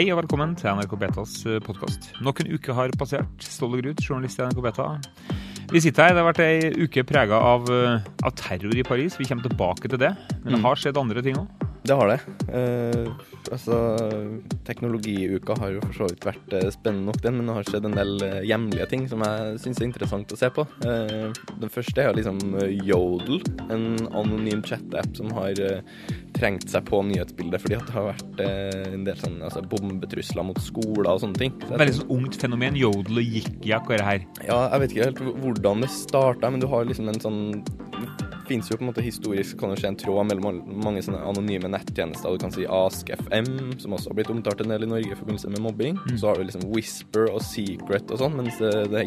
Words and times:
Hei 0.00 0.06
og 0.14 0.16
velkommen 0.22 0.54
til 0.56 0.70
NRK 0.72 0.94
Betas 0.96 1.32
podkast. 1.60 2.06
Nok 2.24 2.38
en 2.40 2.46
uke 2.54 2.72
har 2.72 2.88
passert. 2.96 3.42
Ståle 3.44 3.82
Grut, 3.82 3.98
journalist 4.00 4.38
i 4.40 4.46
NRK 4.46 4.62
Beta. 4.64 4.86
Vi 5.68 5.82
sitter 5.84 6.06
her. 6.06 6.14
Det 6.16 6.22
har 6.22 6.28
vært 6.30 6.40
ei 6.40 6.86
uke 6.86 7.04
prega 7.04 7.36
av, 7.36 7.68
av, 7.68 8.32
terror 8.32 8.72
i 8.80 8.86
Paris. 8.86 9.18
Vi 9.20 9.28
kommer 9.28 9.44
tilbake 9.44 9.92
til 9.92 10.00
det. 10.00 10.14
Men 10.40 10.56
det 10.56 10.62
har 10.64 10.80
skjedd 10.80 11.02
andre 11.02 11.20
ting 11.26 11.36
òg? 11.42 11.68
Det 11.82 11.96
har 11.96 12.10
det. 12.10 12.18
Eh, 12.52 13.06
altså, 13.52 13.76
teknologiuka 14.68 15.56
har 15.60 15.72
jo 15.74 15.82
for 15.86 15.96
så 15.96 16.08
vidt 16.10 16.26
vært 16.28 16.54
eh, 16.58 16.68
spennende 16.74 17.08
nok, 17.08 17.20
den, 17.24 17.38
men 17.38 17.48
det 17.48 17.56
har 17.56 17.68
skjedd 17.70 17.88
en 17.88 17.96
del 17.96 18.24
eh, 18.26 18.40
hjemlige 18.50 18.88
ting 18.90 19.06
som 19.10 19.24
jeg 19.24 19.56
syns 19.62 19.80
er 19.80 19.88
interessant 19.88 20.34
å 20.34 20.38
se 20.38 20.50
på. 20.54 20.66
Eh, 20.84 21.30
den 21.62 21.72
første 21.72 22.04
er 22.04 22.16
liksom 22.18 22.40
eh, 22.60 22.74
Yodel, 22.84 23.40
en 23.72 23.86
anonym 24.12 24.62
chat-app 24.66 25.16
som 25.16 25.32
har 25.38 25.56
eh, 25.64 25.80
trengt 26.36 26.68
seg 26.70 26.84
på 26.88 27.00
nyhetsbildet 27.08 27.64
fordi 27.64 27.80
det 27.80 27.96
har 27.96 28.10
vært 28.10 28.42
en 28.44 29.04
del 29.08 29.18
sånn, 29.20 29.40
altså, 29.44 29.64
bombetrusler 29.72 30.46
mot 30.46 30.60
skoler 30.62 31.10
og 31.14 31.22
sånne 31.24 31.40
ting. 31.40 31.56
Så 31.64 31.80
Veldig 31.80 31.96
sånn 31.96 32.16
ungt 32.18 32.40
fenomen. 32.40 32.76
Yodel 32.80 33.22
og 33.22 33.36
jikjak 33.38 33.88
og 33.88 33.96
det 33.96 34.06
her. 34.06 34.26
Ja, 34.44 34.60
jeg 34.74 34.84
vet 34.84 34.94
ikke 34.94 35.08
helt 35.08 35.24
hvordan 35.44 35.84
det 35.84 35.90
starta, 35.94 36.52
men 36.52 36.62
du 36.62 36.68
har 36.70 36.86
liksom 36.88 37.08
en 37.10 37.24
sånn 37.24 37.40
finnes 38.50 38.70
jo 38.70 38.78
på 38.78 38.84
en 38.84 38.90
måte 38.90 39.04
historisk 39.04 39.58
kan 39.60 39.72
det 39.72 39.80
skje 39.80 39.92
en 39.92 39.98
tråd 40.00 40.28
mellom 40.30 40.60
mange 40.82 41.02
sånne 41.06 41.22
anonyme 41.30 41.70
nettjenester. 41.70 42.34
Du 42.34 42.42
kan 42.42 42.54
si 42.54 42.66
AskFM, 42.66 43.52
som 43.82 43.94
også 43.96 44.10
har 44.10 44.18
blitt 44.18 44.32
omtalt 44.34 44.64
en 44.64 44.74
del 44.74 44.86
i 44.86 44.90
Norge 44.90 45.14
i 45.14 45.18
forbindelse 45.18 45.52
med 45.54 45.64
mobbing. 45.66 46.00
Mm. 46.08 46.16
Så 46.18 46.30
har 46.30 46.40
du 46.40 46.48
liksom 46.48 46.66
Whisper 46.72 47.30
og 47.30 47.44
Secret 47.46 48.10
og 48.10 48.22
sånn, 48.22 48.36
mens 48.40 48.58
det, 48.62 48.74
det 48.92 49.06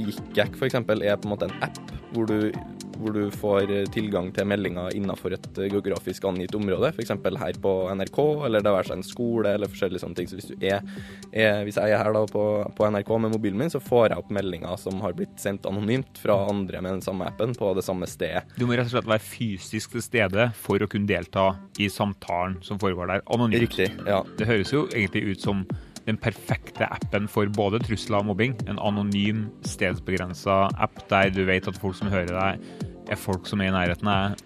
for 0.57 0.67
f.eks. 0.67 0.79
er 0.79 1.19
på 1.19 1.27
en 1.27 1.33
måte 1.33 1.49
en 1.49 1.57
app 1.65 1.93
hvor 2.13 2.29
du 2.29 2.51
hvor 2.99 3.15
du 3.15 3.27
får 3.33 3.71
eh, 3.71 3.85
tilgang 3.93 4.29
til 4.35 4.47
meldinger 4.49 4.93
innenfor 4.97 5.35
et 5.35 5.47
eh, 5.57 5.69
geografisk 5.71 6.25
angitt 6.29 6.55
område, 6.57 6.91
f.eks. 6.93 7.13
her 7.13 7.59
på 7.63 7.73
NRK, 7.97 8.19
eller 8.47 8.63
det 8.63 8.73
være 8.75 8.89
seg 8.89 8.99
en 8.99 9.05
skole, 9.07 9.53
eller 9.53 9.71
forskjellige 9.71 10.03
sånne 10.03 10.19
ting. 10.19 10.29
Så 10.29 10.39
hvis, 10.39 10.49
du 10.51 10.65
er, 10.67 10.83
er, 11.31 11.61
hvis 11.67 11.79
jeg 11.79 11.93
er 11.93 12.01
her 12.01 12.15
da 12.15 12.25
på, 12.29 12.45
på, 12.77 12.89
NRK 12.93 13.13
med 13.25 13.35
mobilen 13.35 13.61
min, 13.63 13.73
så 13.73 13.81
får 13.83 14.11
jeg 14.11 14.23
opp 14.23 14.33
meldinger 14.35 14.79
som 14.81 15.01
har 15.03 15.15
blitt 15.17 15.37
sendt 15.41 15.67
anonymt 15.69 16.21
fra 16.21 16.37
andre 16.49 16.83
med 16.83 16.97
den 16.97 17.05
samme 17.05 17.27
appen 17.29 17.55
på 17.57 17.73
det 17.77 17.85
samme 17.85 18.09
stedet. 18.09 18.45
Du 18.57 18.67
må 18.67 18.77
rett 18.77 18.89
og 18.89 18.97
slett 18.97 19.09
være 19.09 19.25
fysisk 19.25 19.97
til 19.97 20.05
stede 20.05 20.49
for 20.59 20.83
å 20.83 20.89
kunne 20.89 21.09
delta 21.09 21.53
i 21.81 21.89
samtalen 21.91 22.59
som 22.65 22.81
foregår 22.81 23.15
der, 23.15 23.25
anonymt. 23.33 23.63
Riktig, 23.67 23.89
ja. 24.07 24.21
Det 24.37 24.49
høres 24.49 24.73
jo 24.73 24.85
egentlig 24.91 25.33
ut 25.33 25.43
som 25.43 25.65
den 26.07 26.17
perfekte 26.19 26.87
appen 26.91 27.29
for 27.31 27.47
både 27.55 27.79
trusler 27.83 28.19
og 28.21 28.31
mobbing. 28.31 28.55
En 28.67 28.81
anonym, 28.81 29.45
stedsbegrensa 29.67 30.65
app 30.81 31.05
der 31.11 31.31
du 31.33 31.43
vet 31.47 31.69
at 31.69 31.79
folk 31.79 31.97
som 31.99 32.11
hører 32.11 32.33
deg, 32.33 32.73
er 33.11 33.19
folk 33.19 33.47
som 33.49 33.61
er 33.61 33.71
i 33.71 33.75
nærheten 33.75 34.09
av 34.09 34.39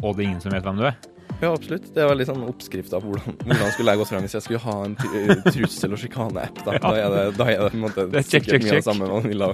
og 0.00 0.16
det 0.16 0.24
er 0.24 0.28
ingen 0.30 0.42
som 0.42 0.54
vet 0.54 0.64
hvem 0.64 0.80
du 0.80 0.86
er. 0.88 0.98
Ja, 1.40 1.54
absolutt. 1.54 1.86
Det 1.94 2.04
var 2.04 2.18
litt 2.18 2.28
sånn 2.28 2.42
oppskrift 2.44 2.92
av 2.96 3.04
hvordan, 3.06 3.36
hvordan 3.46 3.72
skulle 3.72 3.94
jeg 3.94 4.00
gått 4.02 4.10
frem 4.10 4.26
hvis 4.26 4.36
jeg 4.36 4.44
skulle 4.44 4.60
ha 4.64 4.76
en 4.84 4.96
eh, 5.08 5.32
trussel- 5.46 5.96
og 5.96 6.02
sjikane-app. 6.02 6.60
Da. 6.66 6.76
Da, 6.82 6.92
er 6.98 7.14
det, 7.14 7.22
da 7.38 7.46
er 7.48 7.62
det 7.62 7.70
på 7.72 7.78
en 7.78 7.84
måte 7.86 8.06
det 8.12 8.24
check, 8.26 8.44
sikkert 8.44 8.66
mye 8.66 8.74
av 8.74 8.80
det 8.82 8.88
samme 8.88 9.08
man 9.08 9.28
ville 9.28 9.50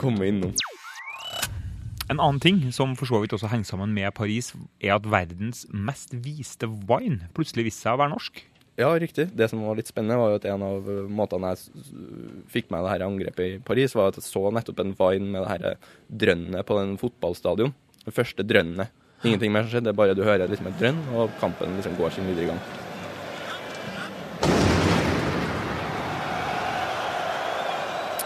komme 0.00 0.28
innom. 0.28 0.54
En 2.12 2.20
annen 2.20 2.42
ting 2.44 2.58
som 2.76 2.92
for 2.98 3.08
så 3.08 3.22
vidt 3.22 3.32
også 3.32 3.48
henger 3.48 3.70
sammen 3.70 3.94
med 3.96 4.12
Paris, 4.16 4.50
er 4.82 4.98
at 4.98 5.06
verdens 5.08 5.64
mest 5.72 6.12
viste 6.12 6.68
wine 6.68 7.30
plutselig 7.36 7.70
viste 7.70 7.86
seg 7.86 7.96
å 7.96 8.02
være 8.02 8.12
norsk. 8.12 8.42
Ja, 8.80 8.88
riktig. 8.96 9.28
Det 9.36 9.50
som 9.50 9.60
var 9.66 9.76
litt 9.76 9.90
spennende, 9.90 10.16
var 10.16 10.32
jo 10.32 10.38
at 10.40 10.46
en 10.48 10.64
av 10.64 10.86
måtene 11.12 11.52
jeg 11.52 11.92
fikk 12.54 12.70
med 12.72 12.86
det 12.86 12.94
her 12.94 13.04
angrepet 13.04 13.44
i 13.44 13.58
Paris, 13.64 13.92
var 13.98 14.08
at 14.08 14.20
jeg 14.20 14.24
så 14.24 14.46
nettopp 14.54 14.80
en 14.80 14.94
vine 14.96 15.28
med 15.28 15.44
det 15.44 15.50
her 15.50 15.90
drønnet 16.24 16.68
på 16.68 16.78
den 16.80 16.96
fotballstadion. 17.00 17.74
Det 18.06 18.14
første 18.16 18.46
drønnet. 18.46 18.94
Ingenting 19.22 19.52
mer 19.54 19.66
som 19.66 19.76
skjedde, 19.76 19.94
bare 19.94 20.16
du 20.18 20.24
hører 20.26 20.48
liksom 20.50 20.72
et 20.72 20.80
drønn, 20.80 21.04
og 21.14 21.36
kampen 21.42 21.76
liksom 21.78 21.94
går 22.00 22.16
sin 22.16 22.26
videre 22.32 22.54
gang. 22.54 22.81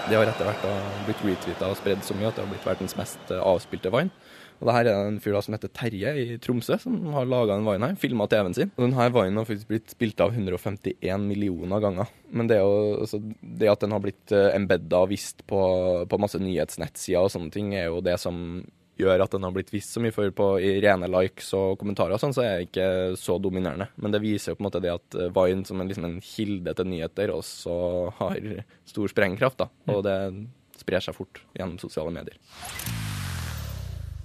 Det 0.06 0.14
har 0.14 0.28
etter 0.30 0.46
hvert 0.46 0.66
blitt 1.02 1.22
retweeta 1.26 1.66
og 1.66 1.78
spredd 1.80 2.02
så 2.06 2.14
mye 2.14 2.28
at 2.28 2.36
det 2.36 2.44
har 2.44 2.50
blitt 2.52 2.66
verdens 2.68 2.94
mest 2.94 3.32
eh, 3.34 3.42
avspilte 3.42 3.90
Vine. 3.90 4.12
Og 4.56 4.68
det 4.68 4.74
her 4.76 4.88
er 4.88 5.08
en 5.08 5.18
fyr 5.20 5.34
da 5.34 5.40
som 5.42 5.56
heter 5.56 5.72
Terje 5.74 6.12
i 6.16 6.36
Tromsø, 6.40 6.78
som 6.80 6.94
har 7.12 7.26
laga 7.28 7.56
en 7.56 7.66
Vine 7.66 7.90
her. 7.90 7.98
Filma 7.98 8.28
TV-en 8.30 8.54
sin. 8.54 8.70
Og 8.76 8.84
denne 8.86 9.08
Vinen 9.16 9.40
har 9.40 9.48
faktisk 9.48 9.72
blitt 9.72 9.90
spilt 9.92 10.22
av 10.22 10.30
151 10.30 11.26
millioner 11.26 11.82
ganger. 11.82 12.12
Men 12.30 12.52
det, 12.52 12.60
jo, 12.62 12.78
altså, 13.02 13.20
det 13.42 13.72
at 13.72 13.82
den 13.82 13.96
har 13.96 14.04
blitt 14.04 14.36
eh, 14.36 14.52
embedda 14.54 15.02
og 15.02 15.10
vist 15.10 15.42
på, 15.50 15.60
på 16.06 16.20
masse 16.22 16.38
nyhetsnettsider 16.38 17.26
og 17.26 17.34
sånne 17.34 17.50
ting, 17.58 17.74
er 17.74 17.90
jo 17.90 17.98
det 18.06 18.14
som 18.22 18.62
gjør 18.96 19.24
at 19.24 19.34
den 19.34 19.44
har 19.44 19.54
blitt 19.54 19.72
vist 19.74 19.92
så 19.92 20.00
mye 20.02 20.14
for 20.14 20.30
på, 20.34 20.48
i 20.62 20.76
rene 20.84 21.08
likes 21.12 21.50
og 21.56 21.76
kommentarer, 21.80 22.16
og 22.16 22.22
sånn, 22.22 22.34
så 22.36 22.44
er 22.44 22.52
det 22.60 22.68
ikke 22.70 22.88
så 23.20 23.36
dominerende. 23.42 23.88
Men 24.00 24.14
det 24.14 24.22
viser 24.24 24.52
jo 24.52 24.58
på 24.58 24.64
en 24.64 24.68
måte 24.70 24.82
det 24.84 24.94
at 24.94 25.18
eh, 25.18 25.32
Vine 25.36 25.66
som 25.68 25.80
en, 25.82 25.90
liksom 25.90 26.08
en 26.08 26.20
kilde 26.24 26.76
til 26.78 26.88
nyheter 26.92 27.32
også 27.34 27.76
har 28.20 28.40
stor 28.88 29.12
sprengkraft. 29.12 29.60
da, 29.60 29.68
Og 29.92 30.04
det 30.06 30.16
sprer 30.80 31.04
seg 31.04 31.16
fort 31.16 31.42
gjennom 31.56 31.80
sosiale 31.82 32.12
medier. 32.14 32.36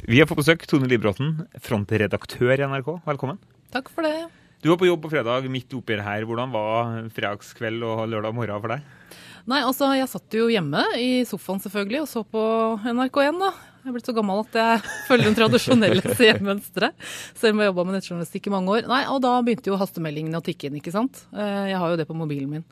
Vi 0.02 0.18
har 0.18 0.28
fått 0.30 0.42
besøk 0.42 0.64
Tone 0.70 0.90
Libråten, 0.90 1.44
frontredaktør 1.62 2.56
i 2.56 2.66
NRK. 2.66 2.96
Velkommen. 3.06 3.38
Takk 3.72 3.92
for 3.94 4.08
det. 4.08 4.30
Du 4.62 4.70
var 4.70 4.78
på 4.78 4.86
jobb 4.86 5.02
på 5.04 5.12
fredag 5.14 5.46
midt 5.50 5.74
oppi 5.74 5.98
her. 5.98 6.26
Hvordan 6.30 6.52
var 6.54 6.96
fredagskveld 7.14 7.82
og 7.86 8.04
lørdag 8.10 8.36
morgen 8.38 8.62
for 8.62 8.76
deg? 8.76 9.16
Nei, 9.50 9.64
altså 9.66 9.88
Jeg 9.98 10.10
satt 10.10 10.36
jo 10.38 10.50
hjemme 10.54 10.84
i 11.02 11.24
sofaen 11.26 11.62
selvfølgelig 11.64 12.04
og 12.04 12.10
så 12.12 12.22
på 12.30 12.44
NRK1, 12.86 13.40
da. 13.42 13.50
Jeg 13.82 13.90
er 13.90 13.96
blitt 13.96 14.10
så 14.10 14.14
gammel 14.14 14.44
at 14.44 14.58
jeg 14.62 14.82
følger 15.10 15.30
den 15.30 15.38
tradisjonelle 15.40 16.14
CM-mønsteret. 16.20 17.08
Selv 17.34 17.56
om 17.56 17.62
jeg 17.62 17.68
har 17.68 17.72
jobba 17.72 17.88
med 17.88 17.98
nettjournalistikk 17.98 18.50
i 18.50 18.54
mange 18.54 18.78
år. 18.78 18.92
Nei, 18.92 19.02
Og 19.10 19.24
da 19.26 19.34
begynte 19.42 19.74
jo 19.74 19.80
hastemeldingene 19.82 20.42
å 20.42 20.46
tikke 20.46 20.70
inn, 20.70 20.78
ikke 20.82 20.94
sant. 20.94 21.26
Eh, 21.34 21.72
jeg 21.74 21.82
har 21.82 21.94
jo 21.94 22.00
det 22.00 22.08
på 22.10 22.18
mobilen 22.18 22.52
min. 22.52 22.68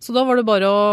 Så 0.00 0.14
da 0.16 0.22
var 0.24 0.38
det 0.38 0.46
bare 0.48 0.64
å 0.64 0.84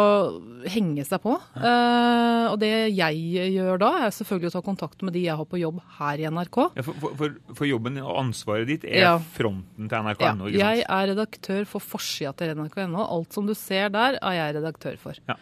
henge 0.67 1.05
seg 1.07 1.21
på. 1.23 1.31
Uh, 1.55 2.51
og 2.51 2.57
det 2.59 2.89
jeg 2.91 3.53
gjør 3.53 3.79
da, 3.79 3.91
er 4.03 4.11
selvfølgelig 4.11 4.49
å 4.49 4.55
ta 4.57 4.61
kontakt 4.65 5.05
med 5.07 5.15
de 5.15 5.21
jeg 5.23 5.39
har 5.39 5.47
på 5.47 5.61
jobb 5.61 5.77
her 6.01 6.19
i 6.19 6.27
NRK. 6.27 6.59
Ja, 6.75 6.83
for, 6.83 7.13
for, 7.15 7.37
for, 7.53 7.63
jobben 7.69 8.01
og 8.03 8.17
ansvaret 8.19 8.67
ditt 8.67 8.83
er 8.83 9.05
ja. 9.05 9.13
fronten 9.37 9.87
til 9.87 10.09
NRK.no? 10.09 10.51
Ja, 10.51 10.73
jeg 10.75 10.83
er 10.83 11.07
redaktør 11.13 11.63
for 11.71 11.87
forsida 11.95 12.33
til 12.35 12.51
NRK.no. 12.59 13.05
Alt 13.05 13.37
som 13.37 13.47
du 13.47 13.55
ser 13.55 13.95
der, 13.95 14.19
er 14.19 14.41
jeg 14.41 14.57
redaktør 14.59 14.99
for. 14.99 15.23
Ja. 15.31 15.39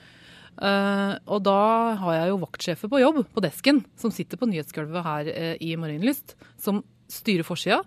Uh, 0.55 1.19
og 1.27 1.43
da 1.43 1.59
har 1.99 2.17
jeg 2.19 2.31
jo 2.31 2.41
vaktsjefer 2.45 2.91
på 2.91 3.01
jobb, 3.01 3.23
på 3.35 3.43
desken, 3.43 3.83
som 3.99 4.13
sitter 4.13 4.39
på 4.39 4.47
nyhetsgulvet 4.49 5.07
her 5.07 5.31
uh, 5.31 5.55
i 5.59 5.73
Marienlyst, 5.79 6.37
som 6.61 6.83
styrer 7.11 7.45
forsida. 7.45 7.81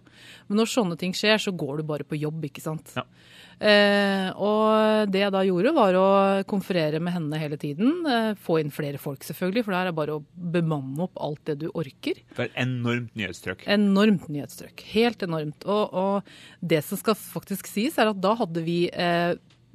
Men 0.48 0.60
når 0.60 0.70
sånne 0.72 0.96
ting 0.98 1.14
skjer, 1.16 1.40
så 1.42 1.52
går 1.54 1.80
du 1.80 1.88
bare 1.88 2.06
på 2.06 2.18
jobb, 2.18 2.44
ikke 2.48 2.62
sant. 2.62 2.92
Ja. 2.96 3.04
Eh, 3.58 4.28
og 4.38 5.10
det 5.10 5.24
jeg 5.24 5.34
da 5.34 5.42
gjorde, 5.46 5.72
var 5.74 5.98
å 5.98 6.06
konferere 6.48 7.00
med 7.02 7.16
henne 7.16 7.40
hele 7.40 7.58
tiden. 7.60 8.06
Eh, 8.06 8.30
få 8.38 8.60
inn 8.62 8.70
flere 8.74 9.00
folk, 9.02 9.26
selvfølgelig, 9.26 9.64
for 9.66 9.74
det 9.74 9.80
er 9.80 9.98
bare 9.98 10.18
å 10.18 10.24
bemanne 10.54 11.08
opp 11.08 11.18
alt 11.24 11.42
det 11.50 11.58
du 11.64 11.66
orker. 11.72 12.22
Det 12.36 12.46
er 12.46 12.54
enormt 12.62 13.18
nyhetstrykk. 13.18 13.66
Enormt 13.74 14.30
nyhetstrykk. 14.30 14.86
Helt 14.94 15.26
enormt. 15.26 15.66
Og, 15.66 15.98
og, 15.98 16.34
det 16.62 16.84
som 16.86 17.00
skal 17.00 17.18
faktisk 17.18 17.70
sies, 17.70 17.98
er 17.98 18.12
at 18.12 18.22
da 18.22 18.36
hadde 18.38 18.64
vi 18.66 18.84
eh, 18.92 19.34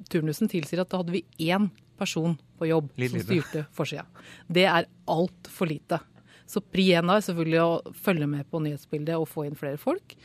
Turnusen 0.09 0.49
tilsier 0.51 0.81
at 0.81 0.89
da 0.89 0.99
hadde 0.99 1.13
vi 1.13 1.21
én 1.45 1.67
person 1.97 2.35
på 2.59 2.69
jobb 2.69 2.89
som 2.95 3.23
styrte 3.23 3.65
forsida. 3.75 4.05
Det 4.47 4.65
er 4.69 4.89
altfor 5.11 5.69
lite. 5.69 5.99
Så 6.45 6.61
pri 6.61 6.89
én 6.97 7.09
er 7.11 7.23
selvfølgelig 7.23 7.61
å 7.63 7.93
følge 8.05 8.27
med 8.29 8.47
på 8.51 8.61
nyhetsbildet 8.63 9.15
og 9.17 9.29
få 9.31 9.47
inn 9.47 9.57
flere 9.59 9.79
folk. 9.81 10.15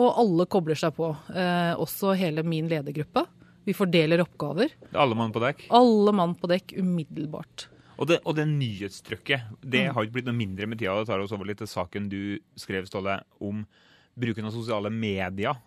Og 0.00 0.08
alle 0.22 0.46
kobler 0.50 0.78
seg 0.78 0.94
på, 0.96 1.10
eh, 1.34 1.74
også 1.76 2.14
hele 2.18 2.42
min 2.46 2.68
ledergruppe. 2.70 3.26
Vi 3.64 3.74
fordeler 3.76 4.22
oppgaver. 4.24 4.72
Alle 4.94 5.14
mann 5.14 5.32
på 5.32 5.42
dekk? 5.42 5.66
Alle 5.70 6.12
mann 6.16 6.34
på 6.34 6.48
dekk 6.50 6.74
umiddelbart. 6.78 7.68
Og 8.00 8.08
det, 8.08 8.20
og 8.24 8.34
det 8.38 8.46
nyhetstrykket, 8.48 9.60
det 9.60 9.92
har 9.92 10.06
ikke 10.06 10.16
blitt 10.16 10.28
noe 10.30 10.38
mindre 10.38 10.66
med 10.66 10.80
tida. 10.80 10.96
Det 11.02 11.10
tar 11.10 11.20
oss 11.20 11.34
over 11.36 11.44
litt 11.44 11.60
til 11.60 11.68
saken 11.68 12.08
du 12.08 12.38
skrev, 12.56 12.88
Ståle, 12.88 13.18
om 13.44 13.66
bruken 14.16 14.48
av 14.48 14.54
sosiale 14.56 14.90
medier 14.90 15.58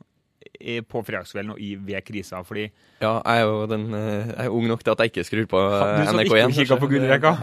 på 0.87 1.03
fredagskvelden 1.05 1.53
og 1.55 1.61
i, 1.61 1.73
ved 1.75 2.03
krisa, 2.05 2.41
fordi 2.47 2.69
Ja, 3.03 3.17
jeg 3.19 3.41
er 3.41 3.43
jo 3.43 3.65
den, 3.67 3.85
eh, 3.93 4.29
jeg 4.31 4.45
er 4.45 4.55
ung 4.55 4.67
nok 4.69 4.83
til 4.83 4.93
at 4.93 5.03
jeg 5.03 5.11
ikke 5.11 5.25
skrur 5.27 5.47
på 5.51 5.59
NRK1. 5.59 6.79
På 6.79 6.87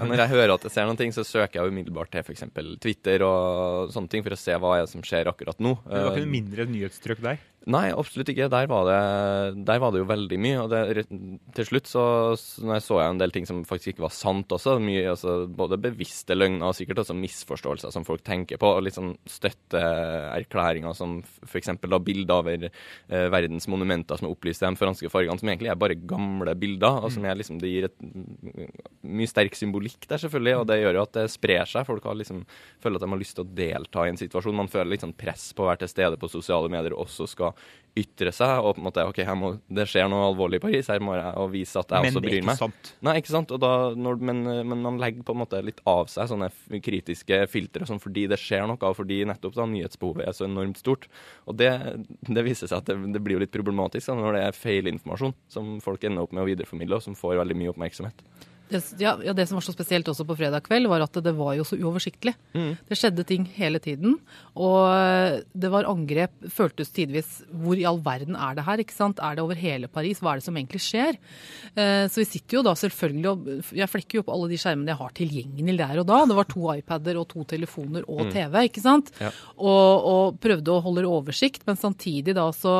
Når 0.08 0.23
jeg 0.23 0.32
hører 0.32 0.55
at 0.55 0.64
jeg 0.64 0.73
ser 0.73 0.88
noen 0.88 1.00
ting, 1.00 1.12
så 1.12 1.25
søker 1.26 1.61
jeg 1.61 1.73
umiddelbart 1.73 2.11
til 2.12 2.25
f.eks. 2.25 2.44
Twitter 2.81 3.25
og 3.26 3.93
sånne 3.93 4.08
ting 4.08 4.25
for 4.25 4.37
å 4.37 4.41
se 4.41 4.56
hva 4.56 4.76
er 4.79 4.87
det 4.87 4.93
som 4.94 5.05
skjer 5.05 5.29
akkurat 5.32 5.61
nå. 5.61 5.76
Men 5.85 5.97
det 5.97 6.05
var 6.06 6.17
ikke 6.17 6.26
noe 6.26 6.37
mindre 6.38 6.69
nyhetstrykk 6.70 7.25
der? 7.29 7.43
Nei, 7.68 7.90
absolutt 7.92 8.30
ikke. 8.32 8.46
Der 8.48 8.68
var 8.70 8.86
det, 8.88 9.64
der 9.68 9.80
var 9.82 9.92
det 9.92 10.00
jo 10.00 10.06
veldig 10.08 10.36
mye. 10.40 10.62
Og 10.62 10.70
det, 10.72 11.02
til 11.56 11.66
slutt 11.68 11.90
så, 11.90 12.04
så 12.40 12.78
så 12.80 13.00
jeg 13.02 13.12
en 13.12 13.20
del 13.20 13.34
ting 13.34 13.44
som 13.44 13.58
faktisk 13.68 13.92
ikke 13.92 14.06
var 14.06 14.14
sant 14.16 14.52
også. 14.56 14.78
Mye, 14.80 15.02
altså, 15.12 15.42
både 15.44 15.76
bevisste 15.82 16.32
løgner 16.38 16.70
og 16.70 16.78
sikkert 16.78 17.02
også 17.02 17.16
misforståelser 17.18 17.92
som 17.92 18.06
folk 18.08 18.24
tenker 18.24 18.56
på. 18.60 18.70
Og 18.78 18.86
litt 18.86 18.96
sånn 18.96 19.12
støtteerklæringer 19.28 20.96
som 20.96 21.18
f.eks. 21.44 21.74
bilder 21.84 22.38
over 22.38 22.64
eh, 22.64 23.26
verdens 23.34 23.68
monumenter 23.68 24.16
som 24.16 24.30
er 24.30 24.32
opplyst 24.32 24.64
i 24.64 24.70
de 24.70 24.80
franske 24.80 25.12
fargene, 25.12 25.36
som 25.42 25.52
egentlig 25.52 25.74
er 25.74 25.82
bare 25.84 25.98
gamle 26.00 26.56
bilder. 26.56 27.04
Og 27.04 27.12
som 27.12 27.28
er, 27.28 27.36
liksom, 27.42 27.60
det 27.60 27.74
gir 27.74 27.90
et 27.90 28.00
mye 29.04 29.28
sterk 29.28 29.58
symbolikk 29.58 30.08
der, 30.08 30.22
selvfølgelig. 30.24 30.56
Og 30.62 30.66
det 30.72 30.80
gjør 30.80 31.02
jo 31.02 31.04
at 31.04 31.20
det 31.20 31.26
sprer 31.36 31.68
seg. 31.68 31.84
Folk 31.90 32.08
har 32.08 32.16
liksom, 32.16 32.40
føler 32.80 32.96
at 32.96 33.04
de 33.04 33.12
har 33.12 33.22
lyst 33.26 33.36
til 33.36 33.44
å 33.44 33.52
delta 33.60 34.08
i 34.08 34.14
en 34.14 34.22
situasjon. 34.24 34.56
Man 34.64 34.72
føler 34.72 34.94
litt 34.94 35.04
sånn 35.04 35.16
press 35.20 35.50
på 35.52 35.68
å 35.68 35.70
være 35.74 35.84
til 35.84 35.92
stede 35.92 36.16
på 36.16 36.32
sosiale 36.32 36.72
medier 36.72 36.96
og 36.96 37.04
også 37.04 37.28
skal 37.28 37.50
ytre 37.99 38.31
seg 38.35 38.62
og 38.62 38.76
på 38.76 38.81
en 38.81 38.87
måte 38.87 39.05
OK, 39.08 39.19
må, 39.38 39.50
det 39.73 39.87
skjer 39.91 40.06
noe 40.11 40.29
alvorlig 40.29 40.61
i 40.61 40.62
Paris, 40.62 40.91
her 40.93 41.02
må 41.02 41.17
jeg 41.17 41.47
vise 41.55 41.81
at 41.81 41.94
jeg 41.94 42.06
men 42.06 42.12
også 42.12 42.23
bryr 42.23 42.47
meg. 42.47 42.47
Men 42.47 42.47
det 42.47 42.52
er 42.52 42.61
ikke 42.61 42.61
sant. 42.62 42.91
Nei, 43.06 43.14
ikke 43.20 43.35
sant. 43.35 43.55
Da, 43.64 43.73
når, 44.06 44.20
men, 44.31 44.43
men, 44.70 44.85
man 44.87 45.00
legger 45.02 45.26
på 45.26 45.35
en 45.35 45.41
måte 45.43 45.62
litt 45.67 45.82
av 45.91 46.11
seg 46.12 46.31
sånne 46.31 46.50
kritiske 46.87 47.41
filtre 47.50 47.88
sånn, 47.88 48.02
fordi 48.02 48.29
det 48.31 48.38
skjer 48.41 48.69
noe, 48.70 48.79
og 48.79 48.99
fordi 48.99 49.23
nettopp 49.29 49.58
da 49.58 49.67
nyhetsbehovet 49.70 50.29
er 50.29 50.37
så 50.37 50.47
enormt 50.47 50.81
stort. 50.81 51.08
Og 51.50 51.58
det, 51.61 51.73
det 52.29 52.47
viser 52.47 52.70
seg 52.70 52.79
at 52.79 52.93
det, 52.93 52.99
det, 53.17 53.25
blir 53.25 53.38
jo 53.38 53.44
litt 53.44 53.55
problematisk 53.55 54.12
da, 54.12 54.19
når 54.20 54.38
det 54.38 54.47
er 54.47 54.61
feilinformasjon 54.61 55.37
som 55.50 55.76
folk 55.85 56.06
ender 56.06 56.26
opp 56.26 56.37
med 56.37 56.44
å 56.44 56.49
videreformidle, 56.50 57.00
og 57.00 57.08
som 57.08 57.19
får 57.19 57.41
veldig 57.43 57.58
mye 57.58 57.75
oppmerksomhet. 57.75 58.25
Det, 58.70 58.81
ja, 59.02 59.17
ja, 59.25 59.34
det 59.37 59.46
som 59.49 59.58
var 59.58 59.64
så 59.67 59.75
spesielt 59.75 60.08
også 60.11 60.25
på 60.28 60.37
fredag 60.38 60.62
kveld, 60.67 60.88
var 60.90 61.02
at 61.05 61.19
det 61.25 61.32
var 61.37 61.56
jo 61.58 61.67
så 61.67 61.78
uoversiktlig. 61.78 62.34
Mm. 62.55 62.72
Det 62.88 62.99
skjedde 62.99 63.26
ting 63.26 63.46
hele 63.56 63.81
tiden. 63.82 64.17
Og 64.55 65.43
det 65.52 65.70
var 65.72 65.88
angrep, 65.90 66.32
føltes 66.50 66.93
tidvis 66.94 67.40
Hvor 67.50 67.78
i 67.78 67.87
all 67.88 68.00
verden 68.05 68.38
er 68.38 68.56
det 68.56 68.67
her? 68.67 68.82
ikke 68.82 68.96
sant? 68.96 69.20
Er 69.22 69.37
det 69.37 69.44
over 69.44 69.58
hele 69.58 69.90
Paris? 69.90 70.22
Hva 70.22 70.34
er 70.34 70.40
det 70.40 70.46
som 70.46 70.56
egentlig 70.58 70.82
skjer? 70.84 71.19
Eh, 71.75 72.06
så 72.11 72.22
vi 72.22 72.28
sitter 72.28 72.61
jo 72.61 72.64
da 72.67 72.75
selvfølgelig 72.78 73.31
og 73.31 73.76
Jeg 73.76 73.90
flekker 73.90 74.19
jo 74.19 74.25
opp 74.25 74.32
alle 74.34 74.50
de 74.52 74.61
skjermene 74.61 74.93
jeg 74.93 75.00
har 75.02 75.14
tilgjengelig 75.19 75.76
der 75.82 76.02
og 76.02 76.08
da. 76.11 76.23
Det 76.31 76.38
var 76.38 76.50
to 76.50 76.64
iPader 76.76 77.20
og 77.20 77.28
to 77.31 77.44
telefoner 77.50 78.06
og 78.06 78.26
mm. 78.28 78.32
TV, 78.34 78.58
ikke 78.70 78.84
sant? 78.84 79.12
Ja. 79.20 79.31
Og, 79.58 80.08
og 80.14 80.40
prøvde 80.43 80.75
å 80.75 80.82
holde 80.84 81.06
oversikt, 81.11 81.66
men 81.66 81.78
samtidig 81.81 82.37
da 82.37 82.49
så 82.55 82.76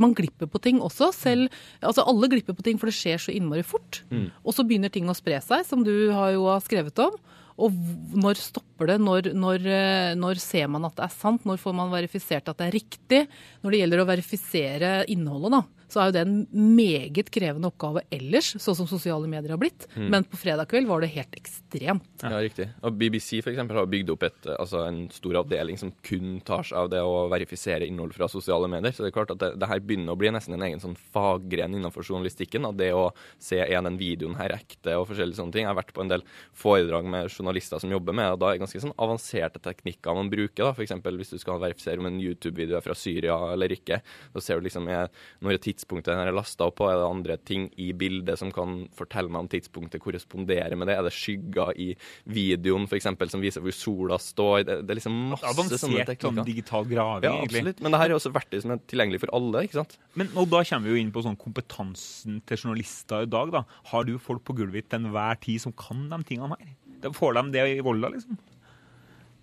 man 0.00 0.14
glipper 0.16 0.50
på 0.50 0.60
ting 0.62 0.80
også. 0.84 1.10
Selv, 1.16 1.52
altså 1.80 2.04
Alle 2.08 2.30
glipper 2.32 2.56
på 2.56 2.64
ting, 2.66 2.80
for 2.80 2.90
det 2.90 2.96
skjer 2.96 3.22
så 3.22 3.34
innmari 3.34 3.64
fort. 3.66 4.02
Mm. 4.10 4.28
Og 4.44 4.56
så 4.56 4.66
begynner 4.66 4.92
ting 4.92 5.08
å 5.10 5.16
spre 5.16 5.40
seg, 5.44 5.64
som 5.68 5.84
du 5.86 5.94
har 6.14 6.34
jo 6.36 6.48
skrevet 6.64 6.98
om. 7.04 7.16
Og 7.64 7.74
når 8.18 8.40
stopper 8.42 8.90
det? 8.90 8.96
Når, 9.02 9.30
når, 9.38 9.66
eh, 9.70 10.12
når, 10.18 10.40
ser 10.42 10.66
man 10.72 10.88
at 10.88 10.96
det 10.98 11.06
er 11.06 11.14
sant? 11.14 11.44
Når 11.46 11.60
får 11.62 11.76
man 11.78 11.92
verifisert 11.92 12.50
at 12.50 12.58
det 12.58 12.66
er 12.66 12.76
riktig? 12.80 13.20
Når 13.62 13.74
det 13.74 13.80
gjelder 13.82 14.02
å 14.02 14.08
verifisere 14.08 14.92
innholdet, 15.12 15.54
da, 15.54 15.62
så 15.88 16.00
er 16.00 16.10
jo 16.10 16.16
det 16.16 16.24
en 16.24 16.36
meget 16.76 17.30
krevende 17.34 17.70
oppgave 17.70 18.04
ellers, 18.14 18.54
sånn 18.62 18.78
som 18.78 18.88
sosiale 18.90 19.28
medier 19.30 19.54
har 19.54 19.60
blitt. 19.62 19.86
Mm. 19.94 20.08
Men 20.12 20.26
på 20.28 20.40
fredag 20.40 20.68
kveld 20.72 20.90
var 20.90 21.04
det 21.04 21.12
helt 21.14 21.38
ekstremt. 21.38 22.10
Ja, 22.24 22.40
riktig. 22.42 22.68
Og 22.82 22.98
BBC 22.98 23.40
for 23.44 23.52
eksempel, 23.52 23.78
har 23.80 23.90
bygd 23.90 24.12
opp 24.14 24.26
et, 24.28 24.50
altså 24.56 24.84
en 24.88 25.04
stor 25.14 25.40
avdeling 25.44 25.80
som 25.80 25.92
kun 26.06 26.38
tar 26.46 26.66
seg 26.66 26.78
av 26.80 26.90
det 26.92 27.02
å 27.04 27.24
verifisere 27.32 27.86
innhold 27.88 28.16
fra 28.16 28.28
sosiale 28.32 28.68
medier. 28.70 28.94
Så 28.94 29.04
det 29.04 29.12
er 29.12 29.16
klart 29.18 29.34
at 29.34 29.42
det, 29.42 29.52
det 29.60 29.70
her 29.70 29.82
begynner 29.84 30.14
å 30.14 30.20
bli 30.20 30.32
nesten 30.34 30.56
en 30.56 30.66
egen 30.66 30.82
sånn 30.82 30.98
faggren 31.14 31.76
innenfor 31.76 32.06
journalistikken. 32.06 32.68
At 32.68 32.78
det 32.80 32.92
å 32.96 33.10
se 33.42 33.60
en 33.64 33.84
den 33.84 33.98
videoen 34.00 34.36
her 34.38 34.54
ekte 34.56 34.96
og 34.98 35.08
forskjellige 35.10 35.38
sånne 35.38 35.54
ting. 35.54 35.66
Jeg 35.66 35.72
har 35.72 35.78
vært 35.78 35.94
på 35.96 36.04
en 36.04 36.12
del 36.12 36.24
foredrag 36.56 37.08
med 37.10 37.30
journalister 37.30 37.82
som 37.82 37.92
jobber 37.92 38.16
med 38.16 38.28
det, 38.28 38.36
og 38.36 38.40
da 38.42 38.50
er 38.50 38.56
det 38.56 38.64
ganske 38.64 38.82
sånn 38.84 38.96
avanserte 39.04 39.62
teknikker 39.64 40.16
man 40.16 40.30
bruker. 40.32 40.64
da, 40.64 40.72
F.eks. 40.74 40.94
hvis 41.04 41.34
du 41.34 41.38
skal 41.42 41.62
verifisere 41.62 42.02
om 42.02 42.08
en 42.10 42.20
YouTube-video 42.22 42.78
er 42.78 42.84
fra 42.84 42.96
Syria 42.98 43.36
eller 43.52 43.74
ikke. 43.74 44.00
Da 44.34 44.42
ser 44.42 44.60
du 44.60 44.68
liksom 44.68 44.88
når 44.88 45.58
et 45.58 45.68
tidspunktet 45.74 46.12
den 46.12 46.22
er 46.22 46.34
lasta 46.34 46.68
opp 46.68 46.78
på? 46.80 46.88
Er 46.90 46.98
det 47.00 47.08
andre 47.08 47.36
ting 47.46 47.66
i 47.80 47.90
bildet 47.96 48.40
som 48.40 48.52
kan 48.54 48.84
fortelle 48.96 49.32
meg 49.32 49.44
om 49.44 49.50
tidspunktet 49.52 50.02
korresponderer 50.02 50.76
med 50.78 50.90
det? 50.90 50.96
Er 50.98 51.06
det 51.08 51.14
skygger 51.14 51.74
i 51.80 51.90
videoen 52.30 52.86
f.eks. 52.88 53.10
som 53.32 53.42
viser 53.44 53.64
hvor 53.64 53.76
sola 53.76 54.18
står? 54.22 54.64
Det, 54.64 54.78
det 54.86 54.94
er 54.94 55.00
liksom 55.00 55.18
masse 55.34 55.50
Avansert, 55.50 55.82
sånne 55.84 56.06
teknikker. 56.06 56.30
Sånn 56.30 56.48
digital 56.48 56.88
graving, 56.88 57.28
ja, 57.28 57.34
egentlig. 57.42 57.64
Absolutt. 57.64 57.84
Men 57.84 57.96
det 57.96 58.02
her 58.02 58.14
er 58.14 58.18
også 58.18 58.34
verktøy 58.34 58.58
som 58.64 58.74
er 58.76 58.82
tilgjengelig 58.90 59.22
for 59.26 59.34
alle. 59.36 59.64
ikke 59.68 59.80
sant? 59.82 59.98
Men 60.18 60.32
og 60.34 60.48
Da 60.54 60.62
kommer 60.70 60.88
vi 60.88 60.94
jo 60.94 61.02
inn 61.02 61.12
på 61.14 61.24
sånn 61.26 61.38
kompetansen 61.40 62.40
til 62.46 62.60
journalister 62.62 63.26
i 63.26 63.30
dag. 63.30 63.52
da. 63.54 63.64
Har 63.92 64.08
du 64.08 64.16
folk 64.22 64.44
på 64.46 64.56
gulvet 64.60 64.88
til 64.88 65.02
enhver 65.02 65.38
tid 65.42 65.62
som 65.66 65.74
kan 65.76 66.06
de 66.10 66.22
tingene 66.26 66.56
her? 66.58 66.74
Da 67.04 67.12
får 67.12 67.36
de 67.36 67.50
det 67.58 67.64
i 67.74 67.80
Volda, 67.84 68.08
liksom? 68.14 68.38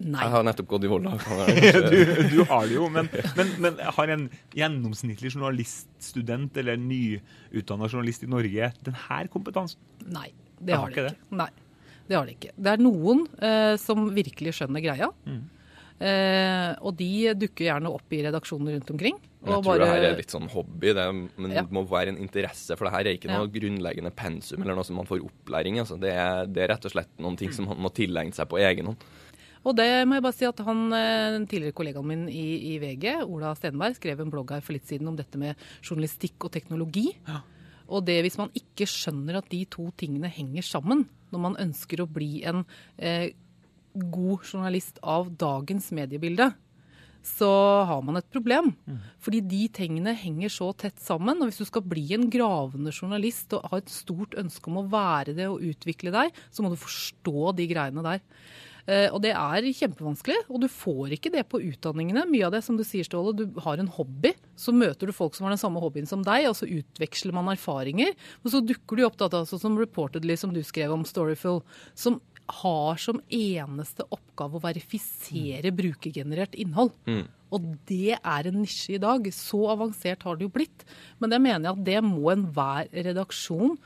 Nei. 0.01 0.21
Jeg 0.23 0.33
har 0.33 0.45
nettopp 0.47 0.69
gått 0.73 0.85
i 0.87 0.89
Volda. 0.91 1.13
du, 1.93 1.97
du, 2.31 2.37
har 2.49 2.67
det 2.67 2.75
jo, 2.75 2.87
men, 2.93 3.09
men, 3.37 3.51
men, 3.61 3.79
har 3.97 4.13
en 4.15 4.27
gjennomsnittlig 4.57 5.33
journaliststudent 5.35 6.57
eller 6.57 6.79
nyutdanna 6.81 7.89
journalist 7.91 8.25
i 8.25 8.29
Norge 8.31 8.71
denne 8.81 9.21
kompetansen? 9.33 9.81
Nei, 10.09 10.31
det 10.57 10.75
har, 10.75 10.87
har 10.87 10.93
de 10.93 10.97
ikke. 10.97 11.09
Det. 11.11 11.39
Nei, 11.43 11.49
det 12.07 12.17
har 12.17 12.29
de 12.29 12.37
ikke. 12.37 12.53
Det 12.57 12.75
er 12.75 12.85
noen 12.85 13.25
eh, 13.39 13.73
som 13.81 14.09
virkelig 14.15 14.57
skjønner 14.57 14.83
greia. 14.83 15.11
Mm. 15.29 15.41
Eh, 16.01 16.71
og 16.81 16.95
de 16.97 17.29
dukker 17.37 17.67
gjerne 17.67 17.89
opp 17.93 18.13
i 18.15 18.23
redaksjoner 18.25 18.73
rundt 18.73 18.89
omkring. 18.89 19.17
jeg 19.21 19.51
tror 19.51 19.65
bare, 19.67 19.83
det 19.83 19.89
her 19.91 20.05
er 20.07 20.15
litt 20.17 20.33
sånn 20.33 20.47
hobby, 20.49 20.95
det, 20.97 21.03
men 21.13 21.53
ja. 21.53 21.61
det 21.61 21.75
må 21.77 21.83
være 21.85 22.15
en 22.15 22.17
interesse. 22.23 22.73
For 22.73 22.87
det 22.87 22.93
her 22.95 23.09
er 23.09 23.17
ikke 23.19 23.29
noe 23.29 23.45
ja. 23.45 23.51
grunnleggende 23.53 24.13
pensum 24.17 24.63
eller 24.63 24.77
noe 24.77 24.87
som 24.87 24.97
man 24.97 25.09
får 25.09 25.21
opplæring 25.27 25.77
i. 25.77 25.83
Altså. 25.83 25.99
Det, 26.01 26.13
det, 26.55 26.63
er 26.65 26.73
rett 26.73 26.87
og 26.89 26.95
slett 26.95 27.11
noen 27.21 27.37
ting 27.37 27.53
som 27.53 27.69
man 27.69 27.83
må 27.85 27.93
tilegne 27.93 28.33
seg 28.33 28.49
på 28.49 28.57
egen 28.63 28.89
hånd. 28.89 29.05
Og 29.61 29.75
det 29.77 29.89
må 30.09 30.17
jeg 30.17 30.25
bare 30.25 30.37
si 30.37 30.47
at 30.47 30.61
han, 30.65 30.87
eh, 30.97 31.31
den 31.35 31.45
tidligere 31.49 31.77
kollegaen 31.77 32.07
min 32.07 32.23
i, 32.31 32.73
i, 32.73 32.77
VG, 32.81 33.21
Ola 33.27 33.53
Stenberg, 33.57 33.97
skrev 33.97 34.23
en 34.23 34.31
blogg 34.33 34.55
her 34.55 34.63
for 34.65 34.73
litt 34.73 34.89
siden 34.89 35.11
om 35.11 35.17
dette 35.17 35.37
med 35.37 35.59
journalistikk 35.83 36.47
og 36.47 36.53
teknologi. 36.55 37.11
Ja. 37.27 37.43
Og 37.91 38.05
det 38.07 38.21
hvis 38.25 38.39
man 38.39 38.49
ikke 38.57 38.87
skjønner 38.89 39.37
at 39.41 39.51
de 39.51 39.61
to 39.69 39.89
tingene 39.99 40.31
henger 40.31 40.65
sammen, 40.65 41.05
når 41.31 41.45
man 41.45 41.59
ønsker 41.61 42.01
å 42.01 42.09
bli 42.09 42.41
en 42.47 42.65
eh, 42.97 43.31
god 43.93 44.47
journalist 44.47 44.97
av 45.03 45.29
dagens 45.39 45.91
mediebilde, 45.93 46.49
så 47.21 47.49
har 47.85 48.01
man 48.01 48.17
et 48.17 48.29
problem. 48.33 48.71
Mm. 48.89 48.97
Fordi 49.21 49.43
de 49.45 49.61
tingene 49.73 50.15
henger 50.17 50.49
så 50.49 50.71
tett 50.73 50.97
sammen. 51.01 51.37
Og 51.37 51.51
hvis 51.51 51.61
du 51.61 51.67
skal 51.69 51.85
bli 51.85 52.07
en 52.15 52.25
gravende 52.33 52.93
journalist 52.95 53.53
og 53.53 53.67
ha 53.69 53.77
et 53.77 53.93
stort 53.93 54.33
ønske 54.41 54.71
om 54.71 54.81
å 54.81 54.87
være 54.89 55.35
det 55.37 55.45
og 55.51 55.61
utvikle 55.61 56.13
deg, 56.15 56.33
så 56.49 56.65
må 56.65 56.71
du 56.71 56.79
forstå 56.81 57.53
de 57.59 57.69
greiene 57.69 58.05
der. 58.07 58.23
Eh, 58.87 59.07
og 59.11 59.21
det 59.25 59.33
er 59.35 59.67
kjempevanskelig, 59.77 60.37
og 60.49 60.63
du 60.63 60.67
får 60.71 61.15
ikke 61.17 61.33
det 61.33 61.45
på 61.51 61.61
utdanningene. 61.61 62.25
Mye 62.29 62.47
av 62.47 62.55
det 62.55 62.63
som 62.65 62.79
du 62.79 62.85
sier, 62.87 63.05
Ståle, 63.07 63.33
du 63.37 63.61
har 63.65 63.81
en 63.81 63.91
hobby. 63.97 64.33
Så 64.59 64.73
møter 64.75 65.09
du 65.09 65.15
folk 65.15 65.37
som 65.37 65.47
har 65.47 65.55
den 65.55 65.61
samme 65.61 65.81
hobbyen 65.83 66.09
som 66.09 66.25
deg, 66.25 66.49
og 66.49 66.57
så 66.57 66.69
utveksler 66.69 67.35
man 67.35 67.51
erfaringer. 67.53 68.15
Og 68.41 68.53
så 68.55 68.63
dukker 68.65 68.99
du 68.99 69.05
opp, 69.07 69.19
da, 69.21 69.45
sånn 69.45 69.65
som 69.65 69.79
Reportedly, 69.79 70.37
som 70.39 70.55
du 70.55 70.61
skrev 70.65 70.93
om 70.95 71.05
Storyful, 71.07 71.61
som 71.97 72.21
har 72.51 72.97
som 72.99 73.21
eneste 73.31 74.05
oppgave 74.11 74.57
å 74.57 74.63
verifisere 74.63 75.71
mm. 75.71 75.77
brukergenerert 75.77 76.57
innhold. 76.59 76.91
Mm. 77.07 77.23
Og 77.51 77.67
det 77.87 78.17
er 78.17 78.47
en 78.47 78.59
nisje 78.61 78.97
i 78.97 79.01
dag. 79.01 79.27
Så 79.35 79.61
avansert 79.71 80.25
har 80.27 80.39
det 80.39 80.47
jo 80.47 80.53
blitt. 80.53 80.85
Men 81.19 81.33
det 81.33 81.41
mener 81.43 81.69
jeg 81.69 81.77
at 81.77 81.85
det 81.87 81.99
må 82.05 82.31
enhver 82.33 82.89
redaksjon 82.91 83.77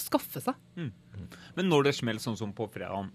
skaffe 0.00 0.42
seg. 0.42 0.56
Mm. 0.76 0.92
Men 1.56 1.70
når 1.70 1.88
det 1.88 1.96
smeller 1.98 2.22
sånn 2.22 2.38
som 2.38 2.52
på 2.56 2.66
fredag, 2.72 3.10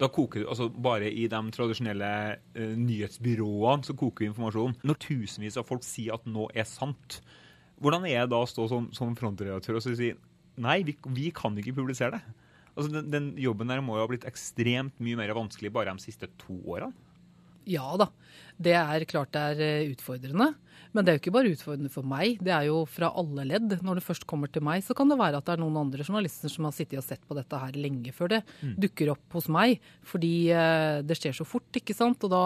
da 0.00 0.08
koker 0.10 0.46
altså 0.50 0.68
Bare 0.68 1.10
i 1.10 1.26
de 1.30 1.40
tradisjonelle 1.54 2.10
uh, 2.58 2.74
nyhetsbyråene 2.78 3.86
så 3.86 3.96
koker 3.98 4.28
informasjon. 4.28 4.76
Når 4.82 5.00
tusenvis 5.06 5.58
av 5.60 5.68
folk 5.68 5.84
sier 5.86 6.16
at 6.16 6.26
noe 6.26 6.50
er 6.54 6.66
sant, 6.68 7.20
hvordan 7.82 8.06
er 8.08 8.24
det 8.24 8.32
da 8.32 8.40
å 8.42 8.48
stå 8.48 8.66
som, 8.70 8.88
som 8.94 9.14
frontredaktør 9.18 9.78
og 9.78 9.84
si 9.86 10.12
nei, 10.62 10.78
vi, 10.86 10.96
vi, 11.14 11.30
kan 11.34 11.56
ikke 11.58 11.76
publisere 11.76 12.18
det? 12.18 12.36
Altså 12.74 12.90
den, 12.90 13.10
den, 13.10 13.26
jobben 13.38 13.70
der 13.70 13.82
må 13.86 13.98
jo 13.98 14.04
ha 14.04 14.10
blitt 14.10 14.26
ekstremt 14.26 14.98
mye 15.02 15.18
mer 15.18 15.34
vanskelig 15.36 15.70
bare 15.74 15.94
de 15.94 16.02
siste 16.02 16.30
to 16.42 16.58
årene. 16.66 16.94
Ja 17.70 17.94
da, 18.00 18.10
det 18.60 18.76
er 18.76 19.06
klart 19.08 19.32
det 19.34 19.42
er 19.54 19.64
eh, 19.64 19.90
utfordrende. 19.94 20.52
Men 20.94 21.02
det 21.02 21.10
er 21.10 21.16
jo 21.16 21.22
ikke 21.24 21.34
bare 21.34 21.50
utfordrende 21.50 21.90
for 21.90 22.06
meg, 22.06 22.36
det 22.44 22.52
er 22.54 22.68
jo 22.68 22.84
fra 22.86 23.08
alle 23.18 23.42
ledd. 23.48 23.72
Når 23.82 23.98
det 23.98 24.04
først 24.06 24.28
kommer 24.30 24.50
til 24.52 24.62
meg, 24.62 24.84
så 24.86 24.94
kan 24.94 25.10
det 25.10 25.18
være 25.18 25.40
at 25.40 25.48
det 25.48 25.56
er 25.56 25.62
noen 25.64 25.80
andre 25.80 26.06
journalister 26.06 26.52
som 26.52 26.68
har 26.68 26.74
sittet 26.76 27.00
og 27.00 27.06
sett 27.06 27.24
på 27.26 27.34
dette 27.34 27.58
her 27.58 27.74
lenge 27.74 28.14
før 28.14 28.36
det 28.36 28.40
mm. 28.60 28.76
dukker 28.84 29.10
opp 29.16 29.38
hos 29.38 29.50
meg. 29.50 29.82
Fordi 30.06 30.34
eh, 30.54 31.02
det 31.02 31.18
skjer 31.18 31.34
så 31.40 31.48
fort, 31.48 31.66
ikke 31.74 31.96
sant. 31.98 32.22
Og 32.22 32.30
da, 32.30 32.44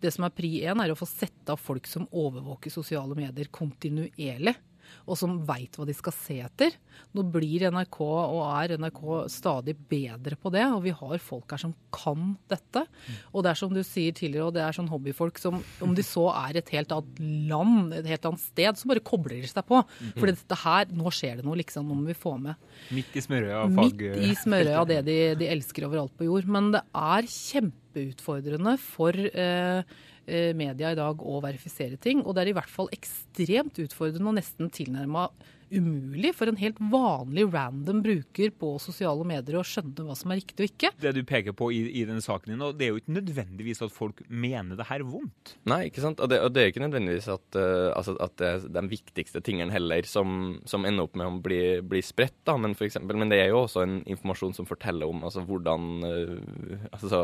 det 0.00 0.14
som 0.16 0.24
er 0.24 0.32
pri 0.32 0.54
én, 0.64 0.80
er 0.80 0.94
å 0.94 0.98
få 0.98 1.08
sette 1.10 1.52
av 1.52 1.60
folk 1.60 1.90
som 1.90 2.08
overvåker 2.08 2.72
sosiale 2.72 3.18
medier 3.18 3.52
kontinuerlig 3.52 4.56
og 5.06 5.18
som 5.18 5.38
veit 5.48 5.76
hva 5.78 5.86
de 5.88 5.94
skal 5.96 6.14
se 6.14 6.38
etter. 6.44 6.76
Nå 7.16 7.24
blir 7.32 7.66
NRK 7.72 7.98
og 8.04 8.40
er 8.46 8.76
NRK 8.80 9.02
stadig 9.32 9.74
bedre 9.90 10.38
på 10.38 10.52
det, 10.54 10.64
og 10.68 10.84
vi 10.86 10.94
har 10.96 11.24
folk 11.24 11.54
her 11.54 11.62
som 11.64 11.74
kan 11.94 12.36
dette. 12.50 12.84
Og 13.32 13.44
det 13.44 13.52
er 13.52 13.60
som 13.60 13.72
du 13.74 13.82
sier 13.86 14.14
tidligere, 14.16 14.48
og 14.50 14.56
det 14.56 14.64
er 14.64 14.76
sånn 14.76 14.90
hobbyfolk 14.92 15.40
som 15.42 15.60
om 15.84 15.96
de 15.96 16.04
så 16.06 16.28
er 16.34 16.60
et 16.60 16.72
helt 16.76 16.94
annet 16.94 17.22
land, 17.50 17.96
et 17.98 18.10
helt 18.12 18.30
annet 18.30 18.44
sted, 18.44 18.78
så 18.78 18.92
bare 18.92 19.04
kobler 19.04 19.40
de 19.42 19.50
seg 19.50 19.66
på. 19.68 19.82
For 20.16 20.30
dette 20.30 20.60
her, 20.62 20.88
nå 20.94 21.12
skjer 21.14 21.40
det 21.40 21.46
noe, 21.48 21.58
liksom. 21.60 21.88
Nå 21.88 21.98
må 21.98 22.08
vi 22.12 22.16
få 22.18 22.36
med. 22.40 22.70
Midt 22.94 23.16
i 23.18 23.24
smørøya 23.24 23.66
fag... 23.74 24.06
Midt 24.06 24.26
i 24.28 24.34
smørøya, 24.38 24.86
det 24.88 25.00
de, 25.08 25.18
de 25.40 25.50
elsker 25.52 25.88
overalt 25.88 26.14
på 26.16 26.28
jord. 26.28 26.48
Men 26.52 26.70
det 26.76 26.84
er 26.94 27.28
kjempeutfordrende 27.32 28.78
for 28.80 29.12
Eh, 29.32 29.82
media 30.26 30.92
i 30.92 30.98
dag 30.98 31.22
å 31.22 31.40
verifisere 31.42 31.98
ting. 32.00 32.22
Og 32.22 32.36
det 32.36 32.44
er 32.44 32.52
i 32.52 32.56
hvert 32.56 32.70
fall 32.70 32.90
ekstremt 32.94 33.80
utfordrende 33.82 34.30
og 34.30 34.38
nesten 34.38 34.70
tilnærma 34.72 35.28
umulig 35.72 36.32
for 36.36 36.50
en 36.50 36.58
helt 36.60 36.78
vanlig 36.92 37.46
random 37.52 38.02
bruker 38.04 38.52
på 38.60 38.74
sosiale 38.82 39.24
medier 39.28 39.58
å 39.58 39.64
skjønne 39.66 40.04
hva 40.06 40.16
som 40.18 40.32
er 40.32 40.42
riktig 40.42 40.66
og 40.66 40.70
ikke. 40.70 40.92
Det 41.00 41.14
du 41.16 41.22
peker 41.28 41.56
på 41.56 41.70
i, 41.74 41.82
i 42.00 42.04
denne 42.08 42.22
saken 42.24 42.52
din, 42.52 42.64
og 42.64 42.76
det 42.78 42.86
er 42.86 42.92
jo 42.92 43.00
ikke 43.00 43.16
nødvendigvis 43.16 43.82
at 43.86 43.94
folk 43.94 44.22
mener 44.28 44.78
det 44.78 44.88
her 44.90 45.04
vondt. 45.06 45.54
Nei, 45.68 45.86
ikke 45.88 46.04
sant. 46.04 46.20
Og 46.22 46.30
det, 46.30 46.42
og 46.44 46.52
det 46.52 46.62
er 46.64 46.72
ikke 46.72 46.84
nødvendigvis 46.84 47.30
at, 47.32 47.46
uh, 47.56 47.90
altså, 47.96 48.16
at, 48.22 48.36
det 48.40 48.50
er 48.50 48.66
de 48.76 48.84
viktigste 48.92 49.42
tingene 49.44 49.74
heller 49.74 50.06
som, 50.08 50.58
som 50.68 50.86
ender 50.88 51.08
opp 51.08 51.16
med 51.18 51.28
å 51.28 51.40
bli, 51.44 51.62
bli 51.86 52.04
spredt, 52.04 52.36
da. 52.48 52.58
Men, 52.60 52.76
for 52.78 52.88
eksempel, 52.88 53.18
men 53.20 53.32
det 53.32 53.40
er 53.42 53.52
jo 53.52 53.62
også 53.64 53.84
en 53.86 53.98
informasjon 54.04 54.56
som 54.58 54.68
forteller 54.68 55.08
om 55.08 55.24
altså, 55.24 55.44
hvordan 55.48 55.90
uh, 56.04 56.88
altså, 56.92 57.22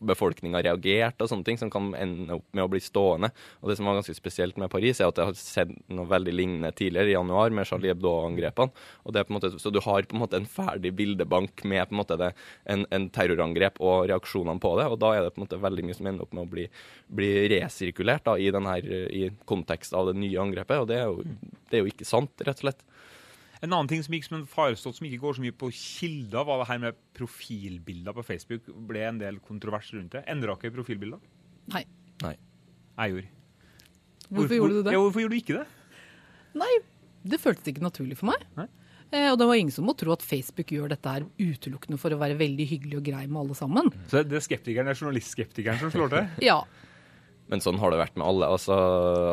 befolkninga 0.00 0.64
reagerte 0.64 1.26
og 1.26 1.32
sånne 1.32 1.48
ting, 1.48 1.60
som 1.60 1.72
kan 1.72 1.92
ende 1.98 2.39
opp 2.40 2.48
med 2.56 2.64
å 2.64 2.70
bli 2.72 2.80
stående. 2.82 3.30
Og 3.60 3.70
det 3.70 3.78
som 3.78 3.88
var 3.88 3.98
ganske 3.98 4.16
spesielt 4.16 4.58
med 4.60 4.70
Paris, 4.72 5.00
er 5.00 5.10
at 5.10 5.20
jeg 5.20 5.30
har 5.30 5.38
sett 5.38 5.74
noe 5.92 6.08
veldig 6.10 6.34
lignende 6.34 6.72
tidligere, 6.76 7.12
i 7.12 7.16
januar, 7.16 7.54
med 7.54 7.68
Charlie 7.68 7.92
Hebdo-angrepene. 7.92 8.74
Og 9.04 9.14
det 9.14 9.22
er 9.22 9.28
på 9.28 9.34
en 9.34 9.38
måte, 9.38 9.52
Så 9.60 9.72
du 9.72 9.80
har 9.84 10.08
på 10.08 10.16
en 10.16 10.24
måte 10.24 10.40
en 10.40 10.48
ferdig 10.48 10.94
bildebank 10.98 11.64
med 11.64 11.88
på 11.88 11.94
en 11.94 12.00
måte 12.02 12.18
det, 12.20 12.32
en, 12.64 12.86
en, 12.90 13.08
terrorangrep 13.10 13.80
og 13.80 14.08
reaksjonene 14.10 14.62
på 14.62 14.74
det. 14.80 14.88
Og 14.90 14.98
da 15.02 15.14
er 15.14 15.24
det 15.24 15.34
på 15.34 15.42
en 15.42 15.46
måte 15.46 15.62
veldig 15.62 15.86
mye 15.86 15.98
som 15.98 16.10
ender 16.10 16.26
opp 16.26 16.34
med 16.36 16.46
å 16.46 16.50
bli, 16.50 16.66
bli 17.08 17.30
resirkulert 17.54 18.26
da, 18.28 18.36
i, 18.38 18.50
denne, 18.54 18.76
i 18.80 19.28
kontekst 19.48 19.94
av 19.96 20.10
det 20.10 20.18
nye 20.20 20.40
angrepet. 20.40 20.82
Og 20.82 20.90
det 20.90 21.00
er, 21.00 21.10
jo, 21.10 21.56
det 21.70 21.78
er 21.78 21.84
jo 21.84 21.92
ikke 21.92 22.08
sant, 22.08 22.34
rett 22.46 22.62
og 22.62 22.68
slett. 22.68 22.86
En 23.60 23.74
annen 23.74 23.90
ting 23.90 24.00
som 24.00 24.14
gikk 24.16 24.24
som 24.24 24.38
en 24.38 24.48
farestått, 24.48 24.96
som 24.96 25.06
ikke 25.06 25.20
går 25.20 25.36
så 25.36 25.42
mye 25.44 25.56
på 25.60 25.68
kilder, 25.76 26.46
var 26.48 26.62
det 26.62 26.68
her 26.70 26.78
med 26.80 27.00
profilbilder 27.16 28.16
på 28.16 28.24
Facebook. 28.24 28.70
ble 28.88 29.02
en 29.04 29.20
del 29.20 29.40
kontrovers 29.44 29.92
rundt 29.92 30.16
det. 30.16 30.24
Endra 30.32 30.56
dere 30.56 30.72
profilbilder? 30.78 31.20
Nei. 31.74 31.84
Nei. 32.24 32.34
Jeg 33.00 33.14
gjorde. 33.14 33.30
Hvorfor, 34.30 34.34
hvorfor, 34.36 34.54
gjorde 34.54 34.74
du 34.74 34.82
det? 34.82 34.92
Ja, 34.94 35.00
hvorfor 35.02 35.24
gjorde 35.24 35.34
du 35.34 35.40
ikke 35.40 35.56
det? 35.58 35.66
Nei, 36.60 36.74
det 37.32 37.40
føltes 37.42 37.72
ikke 37.72 37.82
naturlig 37.84 38.18
for 38.20 38.30
meg. 38.30 38.44
Nei? 38.58 38.68
Eh, 39.10 39.26
og 39.32 39.38
det 39.40 39.46
var 39.48 39.58
ingen 39.58 39.74
som 39.74 39.88
må 39.88 39.94
tro 39.98 40.12
at 40.14 40.22
Facebook 40.22 40.70
gjør 40.70 40.92
dette 40.92 41.14
her 41.16 41.24
utelukkende 41.40 41.98
for 41.98 42.14
å 42.14 42.20
være 42.20 42.38
veldig 42.38 42.66
hyggelig 42.70 43.00
og 43.00 43.08
grei 43.08 43.24
med 43.26 43.40
alle 43.42 43.56
sammen. 43.58 43.90
Så 44.12 44.22
det 44.22 44.38
er 44.38 44.44
skeptikeren, 44.44 44.86
det 44.86 44.94
er 44.94 45.02
journalistskeptikeren 45.02 45.82
som 45.82 45.92
slår 45.94 46.14
til? 46.14 46.30
ja. 46.50 46.60
Men 47.50 47.62
sånn 47.62 47.80
har 47.82 47.90
det 47.90 47.98
vært 47.98 48.18
med 48.20 48.26
alle. 48.28 48.48
Altså, 48.54 48.76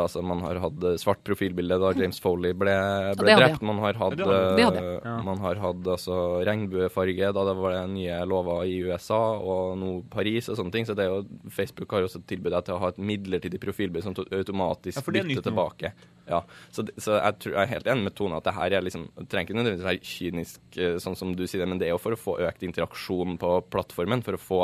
altså 0.01 0.23
Man 0.25 0.41
har 0.41 0.57
hatt 0.63 0.85
svart 1.01 1.21
profilbilde 1.27 1.77
da 1.81 1.91
James 1.97 2.17
Foley 2.23 2.55
ble, 2.57 2.73
ble 3.19 3.29
ja, 3.33 3.37
drept. 3.43 3.61
Man 3.65 3.81
har 3.83 3.99
hatt, 3.99 4.17
ja. 4.17 5.15
man 5.25 5.43
har 5.43 5.61
hatt 5.61 5.89
altså, 5.97 6.17
regnbuefarge 6.47 7.31
da 7.37 7.45
det 7.47 7.55
var 7.59 7.75
det 7.75 7.85
nye 7.93 8.19
lover 8.25 8.65
i 8.65 8.79
USA, 8.87 9.21
og 9.37 9.77
nå 9.77 9.93
Paris 10.13 10.49
og 10.49 10.57
sånne 10.59 10.73
ting. 10.73 10.89
Så 10.89 10.97
det 10.97 11.05
er 11.05 11.13
jo, 11.13 11.23
Facebook 11.53 11.93
har 11.93 12.07
også 12.07 12.23
tilbudt 12.25 12.57
deg 12.57 12.67
til 12.67 12.77
å 12.77 12.81
ha 12.81 12.91
et 12.93 13.01
midlertidig 13.13 13.61
profilbilde 13.61 14.05
som 14.07 14.17
automatisk 14.17 14.97
ja, 14.97 15.17
bytter 15.19 15.49
tilbake. 15.51 15.93
Ja, 16.27 16.41
så, 16.71 16.83
så 16.99 17.15
jeg, 17.21 17.37
tror, 17.39 17.53
jeg, 17.53 17.61
er 17.61 17.73
helt 17.77 17.87
enig 17.87 18.09
med 18.09 18.15
Tone 18.17 18.39
at 18.41 18.47
det 18.49 18.55
her 18.57 18.73
er 18.75 18.83
liksom, 18.83 19.05
det 19.15 19.29
trenger 19.31 19.47
ikke 19.47 19.59
nødvendigvis 19.61 19.87
være 19.87 20.09
kynisk, 20.09 20.59
eh, 20.75 20.97
sånn 20.99 21.15
som 21.15 21.31
du 21.37 21.45
sier 21.45 21.63
det, 21.63 21.69
men 21.71 21.79
det 21.79 21.87
er 21.87 21.93
jo 21.93 22.01
for 22.03 22.17
å 22.17 22.19
få 22.19 22.35
økt 22.43 22.65
interaksjon 22.67 23.37
på 23.39 23.53
plattformen. 23.71 24.25
For 24.25 24.35
å 24.35 24.41
få 24.41 24.61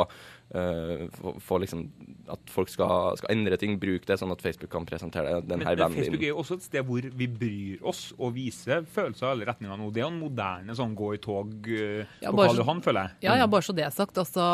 Uh, 0.54 1.08
for, 1.42 1.58
liksom 1.58 1.86
at 2.30 2.50
folk 2.52 2.68
skal, 2.70 3.16
skal, 3.18 3.30
endre 3.32 3.56
ting. 3.58 3.78
Bruke 3.80 4.06
det 4.06 4.18
sånn 4.20 4.30
at 4.34 4.42
Facebook 4.44 4.70
kan 4.70 4.86
presentere 4.86 5.40
den 5.42 5.64
her 5.64 5.74
vennen 5.74 5.96
din. 5.96 6.04
Facebook 6.04 6.22
er 6.22 6.30
jo 6.30 6.42
også 6.44 6.58
et 6.60 6.66
sted 6.68 6.86
hvor 6.86 7.08
vi 7.18 7.28
bryr 7.40 7.82
oss 7.82 8.04
og 8.18 8.36
viser 8.36 8.84
følelser 8.86 9.26
i 9.26 9.30
alle 9.32 9.48
retninger 9.48 9.80
nå. 9.80 9.88
Det 9.90 10.02
er 10.02 10.06
jo 10.06 10.12
en 10.12 10.20
moderne 10.20 10.76
sånn 10.78 10.94
gå 10.98 11.10
i 11.16 11.20
tog 11.24 11.66
ja, 11.66 12.30
på 12.30 12.36
Karl 12.38 12.60
Johan, 12.60 12.84
føler 12.84 13.08
jeg. 13.08 13.24
Ja, 13.26 13.38
ja, 13.40 13.48
bare 13.50 13.66
så 13.66 13.74
det 13.74 13.86
er 13.88 13.94
sagt. 13.94 14.20
Altså, 14.20 14.46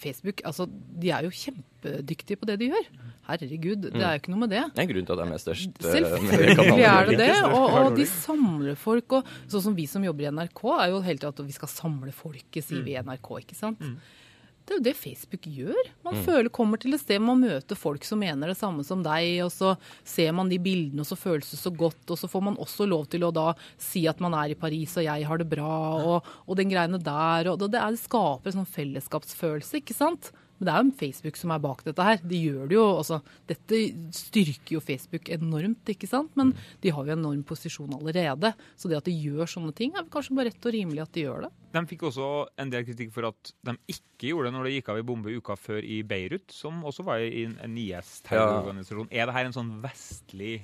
Facebook 0.00 0.42
altså, 0.48 0.66
de 0.70 1.12
er 1.14 1.28
jo 1.28 1.32
kjempedyktige 1.44 2.40
på 2.40 2.50
det 2.50 2.58
de 2.64 2.72
gjør. 2.72 2.90
Herregud, 3.30 3.84
det 3.86 4.00
er 4.00 4.16
jo 4.16 4.20
ikke 4.22 4.32
noe 4.32 4.42
med 4.42 4.52
det. 4.52 4.62
Det 4.74 4.82
er 4.82 4.86
en 4.86 4.90
grunn 4.90 5.06
til 5.06 5.14
at 5.14 5.20
de 5.20 5.34
er 5.36 5.42
størst. 5.42 5.76
Eh, 5.78 5.92
Selvfølgelig 5.94 6.86
er 6.94 7.10
det 7.10 7.18
det. 7.20 7.34
Og, 7.50 7.66
og, 7.68 7.90
de 7.98 8.06
samler 8.10 8.78
folk. 8.78 9.20
Og 9.20 9.34
sånn 9.52 9.68
som 9.68 9.76
vi 9.76 9.86
som 9.90 10.04
jobber 10.06 10.26
i 10.26 10.32
NRK, 10.34 10.64
er 10.76 10.94
jo 10.94 11.04
hele 11.06 11.20
tida 11.20 11.30
at 11.34 11.44
vi 11.46 11.54
skal 11.54 11.70
samle 11.70 12.14
folket, 12.16 12.64
sier 12.66 12.82
vi 12.86 12.96
i 12.96 13.04
NRK. 13.04 13.30
ikke 13.44 13.58
sant? 13.58 13.84
Mm. 13.84 14.00
Det 14.64 14.74
er 14.74 14.78
jo 14.78 14.84
det 14.84 14.94
Facebook 14.98 15.46
gjør. 15.50 15.88
Man 16.06 16.18
mm. 16.18 16.22
føler, 16.26 16.50
kommer 16.54 16.80
til 16.80 16.94
et 16.94 17.02
sted 17.02 17.22
man 17.22 17.40
møter 17.42 17.78
folk 17.78 18.04
som 18.06 18.20
mener 18.22 18.52
det 18.52 18.58
samme 18.58 18.84
som 18.86 19.02
deg, 19.02 19.40
og 19.44 19.50
så 19.54 19.72
ser 20.06 20.30
man 20.36 20.50
de 20.52 20.60
bildene, 20.62 21.02
og 21.02 21.08
så 21.08 21.18
føles 21.18 21.50
det 21.50 21.58
så 21.58 21.72
godt. 21.74 22.04
Og 22.06 22.20
så 22.20 22.30
får 22.30 22.44
man 22.50 22.58
også 22.60 22.86
lov 22.86 23.08
til 23.10 23.26
å 23.26 23.32
da 23.34 23.48
si 23.80 24.04
at 24.10 24.20
man 24.22 24.36
er 24.38 24.54
i 24.54 24.58
Paris, 24.58 24.94
og 25.00 25.08
jeg 25.08 25.26
har 25.26 25.42
det 25.42 25.48
bra, 25.50 25.72
og, 25.98 26.30
og 26.46 26.60
den 26.60 26.70
greiene 26.70 27.00
der. 27.02 27.50
Og 27.50 27.58
det, 27.62 27.72
det 27.74 28.04
skaper 28.04 28.52
en 28.52 28.60
sånn 28.60 28.72
fellesskapsfølelse, 28.76 29.82
ikke 29.82 29.96
sant. 29.96 30.30
Men 30.60 30.68
det 30.68 30.72
er 30.72 30.84
jo 30.84 30.96
Facebook 31.00 31.38
som 31.40 31.52
er 31.54 31.62
bak 31.64 31.80
dette 31.86 32.04
her. 32.04 32.20
De 32.20 32.36
gjør 32.36 32.66
det 32.68 32.76
jo, 32.76 32.84
altså, 33.00 33.20
Dette 33.48 33.78
styrker 34.12 34.74
jo 34.76 34.82
Facebook 34.84 35.30
enormt, 35.32 35.88
ikke 35.88 36.08
sant. 36.10 36.34
Men 36.36 36.52
de 36.84 36.92
har 36.92 37.08
jo 37.08 37.16
enorm 37.16 37.40
posisjon 37.48 37.96
allerede. 37.96 38.52
Så 38.76 38.90
det 38.90 38.98
at 39.00 39.08
de 39.08 39.16
gjør 39.16 39.48
sånne 39.48 39.72
ting, 39.76 39.94
er 39.96 40.08
kanskje 40.12 40.36
bare 40.36 40.52
rett 40.52 40.68
og 40.68 40.76
rimelig 40.76 41.06
at 41.06 41.16
de 41.16 41.24
gjør 41.24 41.46
det. 41.46 41.52
De 41.72 41.84
fikk 41.86 42.04
også 42.10 42.28
en 42.60 42.72
del 42.72 42.84
kritikk 42.84 43.14
for 43.14 43.30
at 43.30 43.54
de 43.64 43.76
ikke 43.88 44.32
gjorde 44.32 44.50
det 44.50 44.56
når 44.56 44.68
det 44.68 44.74
gikk 44.74 44.90
av 44.92 45.00
i 45.00 45.06
bombe 45.06 45.32
uka 45.32 45.56
før 45.56 45.80
i 45.86 46.02
Beirut, 46.04 46.52
som 46.52 46.82
også 46.84 47.06
var 47.06 47.24
i 47.24 47.46
en 47.48 47.80
IS-terrororganisasjon. 47.80 49.08
Ja. 49.08 49.22
Er 49.22 49.30
det 49.30 49.38
her 49.38 49.48
en 49.48 49.56
sånn 49.56 49.72
vestlig 49.80 50.58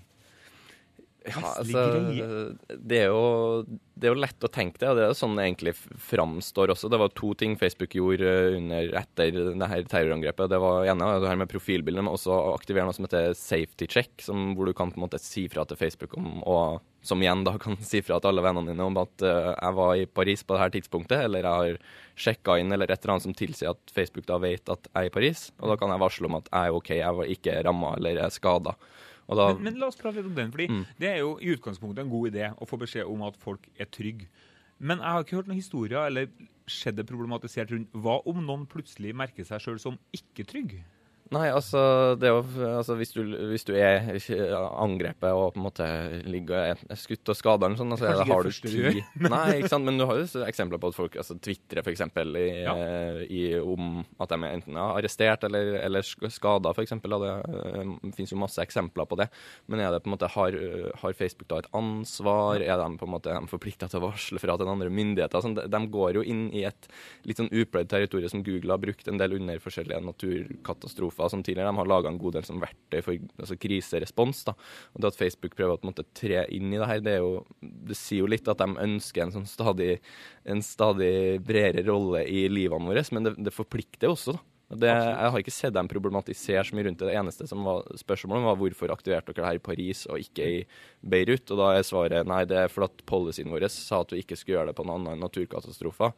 ja, 1.26 1.42
altså, 1.58 1.82
det 2.78 2.98
er, 3.00 3.10
jo, 3.10 3.64
det 3.66 4.06
er, 4.06 4.12
jo, 4.12 4.18
lett 4.22 4.46
å 4.46 4.50
tenke 4.52 4.78
det, 4.78 4.88
og 4.90 4.98
det 4.98 5.04
er 5.04 5.10
jo 5.10 5.18
sånn 5.18 5.36
det 5.38 5.46
egentlig 5.48 5.74
framstår 5.76 6.72
også. 6.74 6.90
Det 6.92 7.00
var 7.00 7.14
to 7.18 7.32
ting 7.38 7.56
Facebook 7.58 7.96
gjorde 7.98 8.32
under, 8.56 8.92
etter 9.02 9.40
det 9.50 9.70
her 9.72 9.86
terrorangrepet. 9.90 10.50
Det 10.52 10.60
var 10.62 10.86
ene 10.86 11.08
det 11.22 11.30
her 11.30 11.40
med 11.40 11.50
profilbildet, 11.50 12.04
men 12.04 12.14
også 12.14 12.36
aktivere 12.52 12.86
noe 12.86 12.96
som 12.96 13.08
heter 13.08 13.34
safety 13.38 13.88
check, 13.90 14.12
som, 14.22 14.52
hvor 14.56 14.70
du 14.70 14.76
kan 14.76 14.92
på 14.92 15.00
en 15.00 15.06
måte 15.08 15.22
si 15.22 15.46
fra 15.52 15.66
til 15.66 15.80
Facebook 15.80 16.14
om, 16.20 16.38
og 16.46 16.84
som 17.06 17.22
igjen 17.22 17.44
da 17.46 17.54
kan 17.62 17.78
si 17.86 18.02
fra 18.02 18.18
til 18.18 18.32
alle 18.32 18.44
vennene 18.44 18.72
dine 18.72 18.86
om 18.86 18.98
at 18.98 19.24
uh, 19.24 19.52
jeg 19.54 19.78
var 19.78 19.92
i 19.94 20.06
Paris 20.10 20.42
på 20.42 20.56
det 20.56 20.62
her 20.62 20.74
tidspunktet, 20.74 21.26
eller 21.26 21.46
jeg 21.46 21.62
har 21.62 21.80
sjekka 22.26 22.58
inn, 22.60 22.72
eller 22.74 22.90
et 22.90 22.98
eller 22.98 23.16
annet 23.16 23.26
som 23.28 23.36
tilsier 23.36 23.74
at 23.74 23.94
Facebook 23.94 24.26
da 24.28 24.40
vet 24.42 24.72
at 24.72 24.90
jeg 24.90 25.02
er 25.02 25.10
i 25.10 25.14
Paris. 25.14 25.48
Og 25.60 25.70
da 25.70 25.78
kan 25.80 25.92
jeg 25.92 26.02
varsle 26.02 26.30
om 26.30 26.38
at 26.40 26.50
jeg 26.50 26.70
er 26.70 26.78
OK, 26.78 26.92
jeg 26.98 27.18
var 27.20 27.34
ikke 27.36 27.58
ramma 27.66 27.94
eller 27.98 28.22
er 28.26 28.34
skada. 28.34 28.74
Da, 29.26 29.46
men, 29.54 29.62
men, 29.66 29.78
la 29.82 29.88
oss 29.90 29.98
prate 29.98 30.20
litt 30.20 30.28
om 30.28 30.36
den. 30.36 30.52
fordi 30.54 30.68
mm. 30.70 30.82
Det 31.00 31.08
er 31.10 31.16
jo 31.18 31.36
i 31.42 31.54
utgangspunktet 31.56 32.04
en 32.04 32.12
god 32.12 32.28
idé 32.30 32.50
å 32.54 32.68
få 32.68 32.78
beskjed 32.78 33.08
om 33.10 33.24
at 33.26 33.38
folk 33.42 33.66
er 33.74 33.90
trygge. 33.90 34.28
Men 34.78 35.00
jeg 35.00 35.16
har 35.16 35.24
ikke 35.24 35.38
hørt 35.38 35.48
noen 35.50 35.58
historier 35.58 36.06
eller 36.06 36.28
skjedd 36.70 36.98
det 36.98 37.06
problematisert 37.08 37.72
rundt 37.72 37.94
hva 37.96 38.18
om 38.28 38.42
noen 38.44 38.66
plutselig 38.70 39.14
merker 39.16 39.46
seg 39.48 39.62
sjøl 39.62 39.80
som 39.82 39.98
ikke 40.14 40.44
trygg? 40.48 40.76
Nei, 41.34 41.46
altså, 41.50 41.80
det 42.20 42.30
jo, 42.30 42.42
altså 42.68 42.94
hvis, 43.00 43.10
du, 43.16 43.22
hvis, 43.50 43.64
du, 43.66 43.72
er 43.74 44.06
angrepet 44.54 45.32
og 45.34 45.56
på 45.56 45.60
en 45.60 45.64
måte 45.64 45.86
ligger 46.28 46.78
skutt 46.98 47.32
og 47.32 47.38
skada 47.38 47.66
eller 47.66 47.80
sånn, 47.80 47.94
altså, 47.96 48.12
da 48.20 48.26
har 48.28 48.46
du 48.46 48.52
ti 48.54 49.02
Nei, 49.34 49.58
ikke 49.58 49.72
sant, 49.72 49.86
men 49.88 49.98
du 49.98 50.06
har 50.06 50.20
jo 50.20 50.44
eksempler 50.46 50.80
på 50.82 50.92
at 50.92 50.98
folk 50.98 51.18
altså, 51.18 51.34
tvitrer 51.42 51.82
f.eks. 51.82 52.04
I, 52.06 52.44
ja. 52.62 52.76
om 53.62 54.04
at 54.22 54.30
de 54.30 54.38
er 54.38 54.54
enten 54.54 54.78
er 54.78 55.00
arrestert 55.00 55.46
eller, 55.48 55.72
eller 55.82 56.06
skada, 56.06 56.72
f.eks. 56.76 56.94
Det 56.94 57.20
det 57.26 58.14
finnes 58.16 58.32
jo 58.32 58.38
masse 58.40 58.62
eksempler 58.62 59.08
på 59.08 59.18
det. 59.18 59.26
Men 59.70 59.82
er 59.82 59.94
det 59.94 60.02
på 60.04 60.10
en 60.10 60.14
måte, 60.14 60.30
har, 60.36 60.56
har 61.02 61.18
Facebook 61.18 61.50
da 61.50 61.60
et 61.62 61.70
ansvar? 61.76 62.62
Er 62.62 62.78
de 62.80 63.00
på 63.00 63.08
en 63.08 63.14
måte 63.16 63.34
forplikta 63.50 63.90
til 63.90 64.00
å 64.00 64.06
varsle 64.08 64.42
fra 64.42 64.56
til 64.58 64.70
andre 64.70 64.92
myndigheter? 64.92 65.42
Sånn, 65.42 65.58
de, 65.58 65.66
de, 65.72 65.82
går 65.96 66.20
jo 66.20 66.24
inn 66.26 66.46
i 66.54 66.64
et 66.68 66.88
litt 67.26 67.42
sånn 67.42 67.50
upløyd 67.50 67.90
territorium 67.90 68.32
som 68.32 68.46
Google 68.46 68.74
har 68.74 68.82
brukt 68.82 69.10
en 69.10 69.20
del 69.20 69.36
under 69.38 69.62
forskjellige 69.62 70.02
naturkatastrofer 70.06 71.15
katastrofer 71.16 71.30
som 71.30 71.42
tidligere. 71.42 71.70
De 71.70 71.76
har 71.76 71.86
laga 71.86 72.08
en 72.08 72.18
god 72.18 72.36
del 72.36 72.44
som 72.44 72.60
verktøy 72.60 73.02
for 73.02 73.16
altså, 73.38 73.56
kriserespons. 73.56 74.44
da. 74.44 74.54
Og 74.94 75.00
det 75.00 75.08
At 75.08 75.18
Facebook 75.18 75.56
prøver 75.56 75.76
å 75.76 75.86
måte, 75.86 76.04
tre 76.14 76.46
inn 76.50 76.72
i 76.72 76.78
det 76.78 76.86
her, 76.86 77.00
det, 77.00 77.18
jo, 77.18 77.44
det 77.60 77.96
sier 77.96 78.24
jo 78.24 78.30
litt 78.30 78.48
at 78.48 78.58
de 78.58 78.76
ønsker 78.76 79.22
en, 79.22 79.32
sånn 79.32 79.46
stadig, 79.46 80.00
en 80.44 80.62
stadig 80.62 81.40
bredere 81.42 81.86
rolle 81.86 82.26
i 82.26 82.48
livene 82.48 82.86
våre, 82.86 83.04
men 83.12 83.24
det, 83.24 83.36
det 83.38 83.54
forplikter 83.54 84.10
også. 84.10 84.36
da. 84.36 84.42
Det, 84.66 84.88
jeg 84.90 85.30
har 85.30 85.38
ikke 85.38 85.52
sett 85.54 85.74
dem 85.76 85.86
problematisere 85.86 86.64
så 86.66 86.74
mye 86.74 86.88
rundt 86.88 86.98
det. 86.98 87.12
Det 87.12 87.18
eneste 87.20 87.46
som 87.46 87.62
var 87.62 87.84
spørsmålet, 87.94 88.48
var 88.48 88.56
hvorfor 88.58 88.90
aktiverte 88.90 89.30
dere 89.30 89.38
det 89.38 89.46
her 89.46 89.60
i 89.60 89.62
Paris 89.62 90.00
og 90.10 90.18
ikke 90.18 90.48
i 90.56 90.56
Beirut. 91.06 91.46
Og 91.54 91.60
da 91.60 91.68
er 91.76 91.86
svaret 91.86 92.26
nei, 92.26 92.40
det 92.50 92.58
er 92.64 92.72
fordi 92.72 93.06
policyen 93.06 93.52
vår 93.54 93.68
sa 93.70 94.02
at 94.02 94.10
vi 94.10 94.24
ikke 94.24 94.34
skulle 94.34 94.58
gjøre 94.58 94.72
det 94.72 94.78
på 94.80 94.88
noen 94.88 95.06
annen 95.06 95.22
naturkatastrofer. 95.22 96.16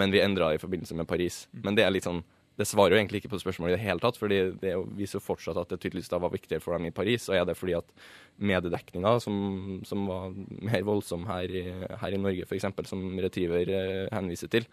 Men 0.00 0.08
vi 0.08 0.22
endra 0.24 0.48
det 0.48 0.56
i 0.56 0.62
forbindelse 0.62 0.96
med 0.96 1.10
Paris. 1.10 1.42
Mm. 1.52 1.60
Men 1.66 1.76
det 1.76 1.84
er 1.84 1.92
litt 1.92 2.08
sånn 2.08 2.22
det 2.60 2.66
svarer 2.68 2.92
jo 2.94 2.98
egentlig 3.00 3.22
ikke 3.22 3.32
på 3.32 3.40
spørsmålet 3.40 3.72
i 3.72 3.78
det 3.78 3.84
hele 3.86 4.02
tatt, 4.02 4.18
fordi 4.20 4.40
det 4.60 4.74
viser 4.98 5.16
jo 5.16 5.24
fortsatt 5.24 5.56
at 5.60 5.70
det 5.72 5.78
tydeligvis 5.80 6.10
da 6.12 6.18
var 6.20 6.34
viktigere 6.34 6.60
for 6.60 6.76
dem 6.76 6.90
i 6.90 6.94
Paris. 6.94 7.28
Og 7.30 7.38
er 7.38 7.46
det 7.48 7.56
fordi 7.56 7.78
at 7.78 7.94
mediedekninga, 8.44 9.14
som, 9.24 9.36
som, 9.88 10.04
var 10.10 10.34
mer 10.68 10.84
voldsom 10.84 11.24
her 11.30 11.48
i, 11.48 11.64
her 12.02 12.12
i 12.12 12.20
Norge 12.20 12.44
f.eks., 12.44 12.68
som 12.90 13.06
Retriever 13.24 13.72
eh, 13.72 14.10
henviser 14.12 14.52
til, 14.52 14.68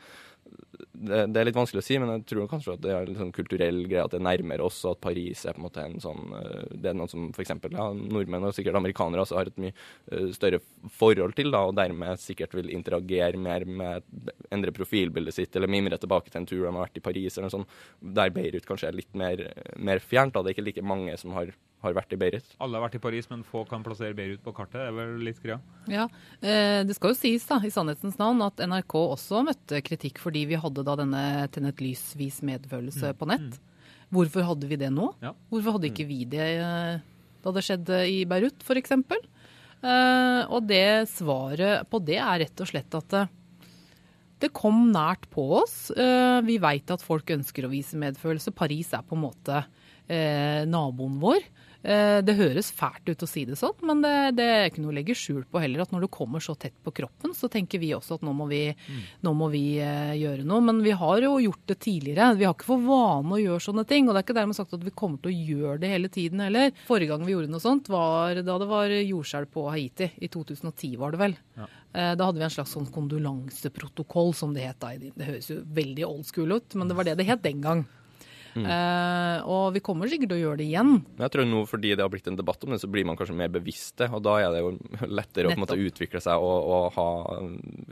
det, 1.00 1.20
det, 1.32 1.40
er 1.40 1.48
litt 1.48 1.58
vanskelig 1.58 1.82
å 1.82 1.86
si, 1.86 1.98
men 2.02 2.12
jeg 2.12 2.26
tror 2.32 2.50
kanskje 2.52 2.74
at 2.76 2.82
det 2.84 2.92
er 2.92 3.10
en 3.10 3.18
sånn 3.22 3.34
kulturell 3.36 3.82
greie 3.88 4.04
at 4.04 4.14
det 4.16 4.22
nærmer 4.24 4.64
oss, 4.66 4.82
og 4.86 4.98
at 4.98 5.02
Paris 5.06 5.46
er 5.48 5.56
på 5.56 5.62
en 5.62 5.66
måte 5.68 5.86
en 5.86 6.00
sånn 6.04 6.34
eh, 6.40 6.74
Det 6.74 6.92
er 6.92 6.98
noe 7.00 7.12
som 7.12 7.30
f.eks. 7.32 7.54
Ja, 7.72 7.88
nordmenn 7.96 8.48
og 8.48 8.56
sikkert 8.58 8.80
amerikanere 8.80 9.24
også 9.24 9.40
har 9.40 9.52
et 9.52 9.62
mye 9.62 9.74
uh, 9.76 10.28
større 10.36 10.62
forhold 11.00 11.38
til, 11.38 11.54
da, 11.56 11.64
og 11.70 11.78
dermed 11.80 12.22
sikkert 12.22 12.58
vil 12.58 12.72
interagere 12.76 13.40
mer 13.40 13.66
med 13.68 14.06
endre 14.52 14.76
profilbildet 14.76 15.38
sitt, 15.38 15.56
eller 15.56 15.72
mimre 15.72 16.00
tilbake 16.02 16.34
til 16.34 16.42
en 16.42 16.50
tur 16.50 16.66
de 16.66 16.68
har 16.72 16.80
vært 16.82 17.00
i 17.00 17.06
Paris, 17.06 17.38
eller 17.38 17.50
noe 17.50 17.58
sånt, 17.60 17.80
der 18.20 18.36
Beirut 18.36 18.68
kanskje 18.68 18.92
er 18.92 19.00
litt 19.00 19.12
mer, 19.18 19.46
mer 19.78 20.04
fjernt. 20.04 20.36
da, 20.36 20.44
Det 20.44 20.54
er 20.54 20.58
ikke 20.58 20.70
like 20.72 20.88
mange 20.96 21.16
som 21.22 21.36
har 21.38 21.54
har 21.84 21.96
vært 21.96 22.14
i 22.16 22.20
Beirut. 22.20 22.48
Alle 22.60 22.78
har 22.78 22.86
vært 22.88 22.98
i 23.00 23.02
Paris, 23.04 23.30
men 23.32 23.46
få 23.48 23.64
kan 23.70 23.84
plassere 23.86 24.18
Beirut 24.18 24.44
på 24.44 24.54
kartet. 24.56 24.82
Det 24.82 24.88
er 24.90 24.98
vel 24.98 25.16
litt 25.24 25.40
greia? 25.44 25.60
Ja, 25.88 26.10
eh, 26.42 26.84
Det 26.84 26.96
skal 26.98 27.14
jo 27.14 27.20
sies 27.20 27.46
da, 27.48 27.62
i 27.64 27.72
sannhetens 27.72 28.20
navn 28.20 28.44
at 28.44 28.60
NRK 28.60 28.96
også 29.00 29.44
møtte 29.48 29.82
kritikk 29.86 30.20
fordi 30.20 30.46
vi 30.50 30.60
hadde 30.60 30.84
da 30.84 30.98
denne 31.00 31.24
Tenn 31.54 31.70
et 31.70 31.84
lys-vis 31.84 32.42
medfølelse 32.44 33.14
mm. 33.14 33.20
på 33.20 33.30
nett. 33.32 33.50
Mm. 33.56 33.66
Hvorfor 34.10 34.48
hadde 34.48 34.70
vi 34.70 34.80
det 34.82 34.90
nå? 34.92 35.12
Ja. 35.22 35.36
Hvorfor 35.52 35.78
hadde 35.78 35.92
ikke 35.92 36.08
vi 36.10 36.24
det 36.30 36.46
eh, 36.58 37.02
da 37.44 37.54
det 37.56 37.64
skjedde 37.66 38.04
i 38.10 38.24
Beirut, 38.28 38.64
f.eks.? 38.66 38.96
Eh, 39.80 40.42
og 40.52 40.66
det 40.68 41.08
svaret 41.14 41.88
på 41.88 42.02
det 42.04 42.18
er 42.20 42.42
rett 42.44 42.64
og 42.64 42.68
slett 42.68 42.96
at 43.00 43.16
eh, 43.16 43.30
Det 44.44 44.50
kom 44.56 44.90
nært 44.92 45.30
på 45.32 45.46
oss. 45.62 45.92
Eh, 45.92 46.40
vi 46.48 46.58
veit 46.60 46.92
at 46.92 47.04
folk 47.04 47.30
ønsker 47.36 47.68
å 47.68 47.72
vise 47.72 48.00
medfølelse. 48.00 48.56
Paris 48.56 48.92
er 48.96 49.06
på 49.08 49.16
en 49.16 49.24
måte 49.24 49.62
eh, 50.08 50.66
naboen 50.68 51.20
vår. 51.22 51.44
Eh, 51.80 52.20
det 52.28 52.36
høres 52.36 52.74
fælt 52.76 53.08
ut 53.08 53.22
å 53.24 53.28
si 53.30 53.46
det 53.48 53.56
sånn, 53.60 53.78
men 53.88 54.02
det, 54.04 54.12
det, 54.36 54.46
er 54.52 54.66
ikke 54.68 54.82
noe 54.84 54.92
å 54.92 54.98
legge 54.98 55.16
skjul 55.16 55.46
på 55.48 55.62
heller. 55.64 55.86
At 55.86 55.94
når 55.96 56.06
du 56.06 56.10
kommer 56.12 56.44
så 56.44 56.56
tett 56.60 56.76
på 56.84 56.92
kroppen, 56.96 57.32
så 57.36 57.48
tenker 57.52 57.80
vi 57.80 57.94
også 57.96 58.18
at 58.18 58.26
nå 58.26 58.34
må 58.36 58.50
vi, 58.50 58.66
mm. 58.76 59.02
nå 59.24 59.34
må 59.38 59.48
vi 59.54 59.64
uh, 59.80 60.12
gjøre 60.18 60.44
noe. 60.48 60.60
Men 60.68 60.82
vi 60.84 60.94
har 61.00 61.24
jo 61.24 61.38
gjort 61.46 61.64
det 61.72 61.80
tidligere. 61.86 62.34
Vi 62.40 62.48
har 62.48 62.58
ikke 62.58 62.68
for 62.68 62.84
vane 62.84 63.38
å 63.38 63.42
gjøre 63.42 63.64
sånne 63.64 63.86
ting. 63.88 64.10
Og 64.10 64.14
det 64.14 64.22
er 64.22 64.28
ikke 64.28 64.40
dermed 64.42 64.60
sagt 64.60 64.76
at 64.76 64.84
vi 64.84 64.96
kommer 65.04 65.24
til 65.24 65.32
å 65.32 65.52
gjøre 65.54 65.78
det 65.84 65.94
hele 65.94 66.12
tiden 66.12 66.44
heller. 66.44 66.74
Forrige 66.90 67.14
gang 67.14 67.24
vi 67.28 67.36
gjorde 67.36 67.54
noe 67.54 67.64
sånt, 67.64 67.92
var 67.92 68.42
da 68.44 68.58
det 68.60 68.70
var 68.70 68.96
jordskjelv 68.98 69.54
på 69.54 69.68
Haiti. 69.72 70.10
I 70.20 70.32
2010 70.34 70.98
var 71.00 71.16
det 71.16 71.24
vel. 71.24 71.38
Ja. 71.60 71.70
Uh, 71.96 72.12
da 72.20 72.28
hadde 72.28 72.42
vi 72.42 72.50
en 72.50 72.58
slags 72.58 72.76
sånn 72.76 72.92
kondolanseprotokoll, 72.92 74.36
som 74.36 74.52
det 74.58 74.68
het 74.68 74.84
da. 74.84 74.92
Det 75.00 75.32
høres 75.32 75.48
jo 75.54 75.62
veldig 75.80 76.06
old 76.10 76.28
school 76.28 76.60
ut, 76.60 76.76
men 76.76 76.92
det 76.92 77.00
var 77.00 77.08
det 77.08 77.16
det 77.22 77.30
het 77.32 77.46
den 77.46 77.64
gang. 77.64 77.88
Mm. 78.58 78.66
Uh, 78.66 79.50
og 79.50 79.66
vi 79.76 79.82
kommer 79.86 80.10
sikkert 80.10 80.32
til 80.32 80.40
å 80.40 80.42
gjøre 80.42 80.60
det 80.62 80.68
igjen. 80.70 80.94
Men 81.04 81.26
jeg 81.26 81.34
tror 81.36 81.48
nå 81.50 81.64
fordi 81.70 81.92
det 81.94 82.04
har 82.04 82.12
blitt 82.14 82.30
en 82.32 82.40
debatt 82.40 82.64
om 82.66 82.74
det, 82.74 82.80
så 82.82 82.90
blir 82.92 83.08
man 83.08 83.20
kanskje 83.20 83.38
mer 83.38 83.52
bevisste. 83.54 84.10
Og 84.10 84.24
da 84.26 84.38
er 84.42 84.54
det 84.56 84.64
jo 84.64 84.72
lettere 85.20 85.52
Nettopp. 85.52 85.58
å 85.58 85.64
måte, 85.66 85.80
utvikle 85.90 86.24
seg 86.24 86.46
og, 86.46 86.72
og 86.76 86.88
ha 86.98 87.10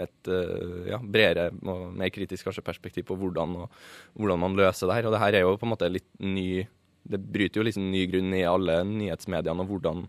et 0.07 0.31
uh, 0.31 0.87
ja, 0.93 1.01
bredere 1.01 1.51
og 1.63 1.91
mer 1.97 2.13
kritisk 2.13 2.49
kanskje, 2.49 2.65
perspektiv 2.65 3.07
på 3.09 3.19
hvordan, 3.19 3.59
og, 3.63 3.83
hvordan, 4.17 4.41
man 4.45 4.57
løser 4.57 4.89
det 4.89 4.99
her. 4.99 5.09
Og 5.09 5.15
det 5.15 5.21
her 5.23 5.39
er 5.39 5.45
jo 5.45 5.57
på 5.59 5.67
en 5.67 5.75
måte 5.75 5.91
litt 5.91 6.09
ny 6.23 6.65
Det 7.07 7.19
bryter 7.21 7.61
jo 7.61 7.67
liksom 7.67 7.85
ny 7.91 8.01
grunn 8.11 8.33
i 8.35 8.43
alle 8.43 8.81
nyhetsmediene 8.83 9.63
og 9.63 9.69
hvordan 9.71 10.01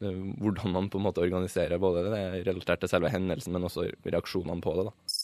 eh, 0.00 0.20
hvordan 0.40 0.72
man 0.72 0.86
på 0.88 0.96
en 0.96 1.04
måte 1.04 1.20
organiserer 1.20 1.82
både 1.82 2.06
det 2.08 2.22
relatert 2.46 2.80
til 2.80 2.88
selve 2.88 3.10
hendelsen, 3.12 3.52
men 3.52 3.66
også 3.68 3.90
reaksjonene 4.06 4.64
på 4.64 4.78
det. 4.78 4.86
da 4.88 5.19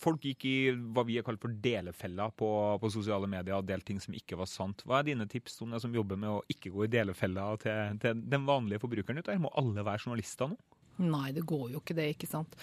folk 0.00 0.24
gikk 0.24 0.46
i 0.48 0.56
hva 0.72 1.04
vi 1.06 1.18
har 1.18 1.26
kalt 1.26 1.42
for 1.42 1.52
delefella 1.64 2.30
på, 2.32 2.50
på, 2.80 2.90
sosiale 2.92 3.28
medier 3.30 3.58
og 3.58 3.68
delte 3.68 3.90
ting 3.92 4.00
som 4.02 4.16
ikke 4.16 4.38
var 4.40 4.50
sant. 4.50 4.84
Hva 4.86 5.00
er 5.00 5.10
dine 5.10 5.28
tips 5.30 5.60
som, 5.60 5.76
som 5.82 5.94
jobber 5.94 6.20
med 6.20 6.32
å 6.32 6.42
ikke 6.52 6.72
gå 6.74 6.86
i 6.86 6.92
delefella 6.92 7.52
til, 7.62 8.00
til 8.02 8.26
den 8.32 8.46
vanlige 8.48 8.82
forbrukeren? 8.82 9.22
Ut 9.22 9.32
Må 9.40 9.52
alle 9.60 9.86
være 9.86 10.06
journalister 10.06 10.52
nå? 10.52 10.60
Nei, 11.00 11.30
det 11.32 11.46
går 11.48 11.70
jo 11.72 11.80
ikke 11.80 11.96
det, 11.96 12.10
ikke 12.12 12.28
sant. 12.28 12.56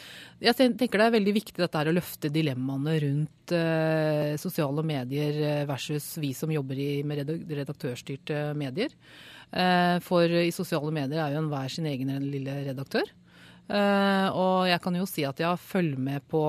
Jeg 0.44 0.53
tenker 0.77 1.01
det 1.01 1.06
er 1.08 1.15
veldig 1.15 1.34
viktig 1.39 1.58
dette 1.58 1.79
her 1.79 1.89
å 1.89 1.96
løfte 1.96 2.29
dilemmaene 2.29 2.94
rundt 3.01 3.53
eh, 3.56 4.36
sosiale 4.38 4.84
medier 4.86 5.39
eh, 5.41 5.63
versus 5.70 6.12
vi 6.22 6.36
som 6.38 6.53
jobber 6.53 6.77
i, 6.77 6.91
med 7.08 7.24
redaktørstyrte 7.25 8.51
medier. 8.58 8.94
Eh, 9.50 9.98
for 10.06 10.29
i 10.29 10.51
sosiale 10.53 10.94
medier 10.94 11.24
er 11.24 11.34
jo 11.34 11.41
enhver 11.41 11.74
sin 11.74 11.89
egen 11.89 12.13
lille 12.29 12.60
redaktør. 12.67 13.10
Eh, 13.67 14.27
og 14.32 14.67
jeg 14.70 14.79
kan 14.84 14.96
jo 14.96 15.08
si 15.10 15.25
at 15.27 15.41
jeg 15.41 15.63
følger 15.63 16.00
med 16.00 16.27
på 16.32 16.44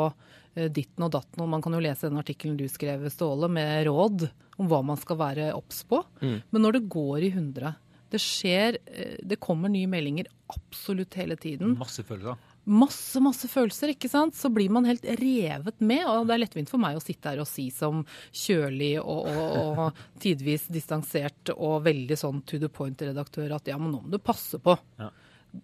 ditten 0.55 1.07
og 1.07 1.13
datten. 1.15 1.43
Og 1.45 1.51
man 1.51 1.65
kan 1.65 1.75
jo 1.77 1.83
lese 1.83 2.09
den 2.09 2.21
artikkelen 2.21 2.59
du 2.59 2.67
skrev, 2.71 3.09
Ståle, 3.13 3.51
med 3.53 3.87
råd 3.89 4.29
om 4.59 4.71
hva 4.71 4.81
man 4.87 4.99
skal 5.01 5.21
være 5.21 5.53
obs 5.57 5.85
på. 5.89 6.03
Mm. 6.23 6.39
Men 6.51 6.65
når 6.65 6.79
det 6.79 6.89
går 6.91 7.29
i 7.29 7.35
hundre 7.37 7.77
Det 8.09 8.19
skjer 8.23 8.79
eh, 8.89 9.19
Det 9.23 9.37
kommer 9.37 9.69
nye 9.69 9.89
meldinger 9.91 10.31
absolutt 10.49 11.15
hele 11.21 11.37
tiden. 11.37 11.77
Masse 11.79 12.03
følelser. 12.03 12.39
Masse, 12.69 13.21
masse 13.25 13.49
følelser, 13.49 13.93
ikke 13.95 14.11
sant. 14.13 14.37
Så 14.37 14.51
blir 14.53 14.73
man 14.73 14.89
helt 14.89 15.05
revet 15.21 15.81
med. 15.81 16.05
Og 16.09 16.27
det 16.29 16.35
er 16.35 16.43
lettvint 16.43 16.73
for 16.73 16.81
meg 16.81 16.97
å 16.97 17.05
sitte 17.05 17.33
her 17.33 17.43
og 17.43 17.49
si 17.49 17.69
som 17.73 18.03
kjølig 18.33 18.95
og, 19.01 19.29
og, 19.29 19.57
og 19.59 20.03
tidvis 20.25 20.67
distansert 20.73 21.53
og 21.57 21.85
veldig 21.87 22.19
sånn 22.19 22.43
to 22.49 22.61
the 22.61 22.73
point-redaktør 22.73 23.57
at 23.57 23.69
ja, 23.69 23.79
men 23.81 23.93
nå 23.93 24.03
må 24.03 24.13
du 24.13 24.21
passe 24.21 24.61
på. 24.61 24.77
Ja. 25.01 25.13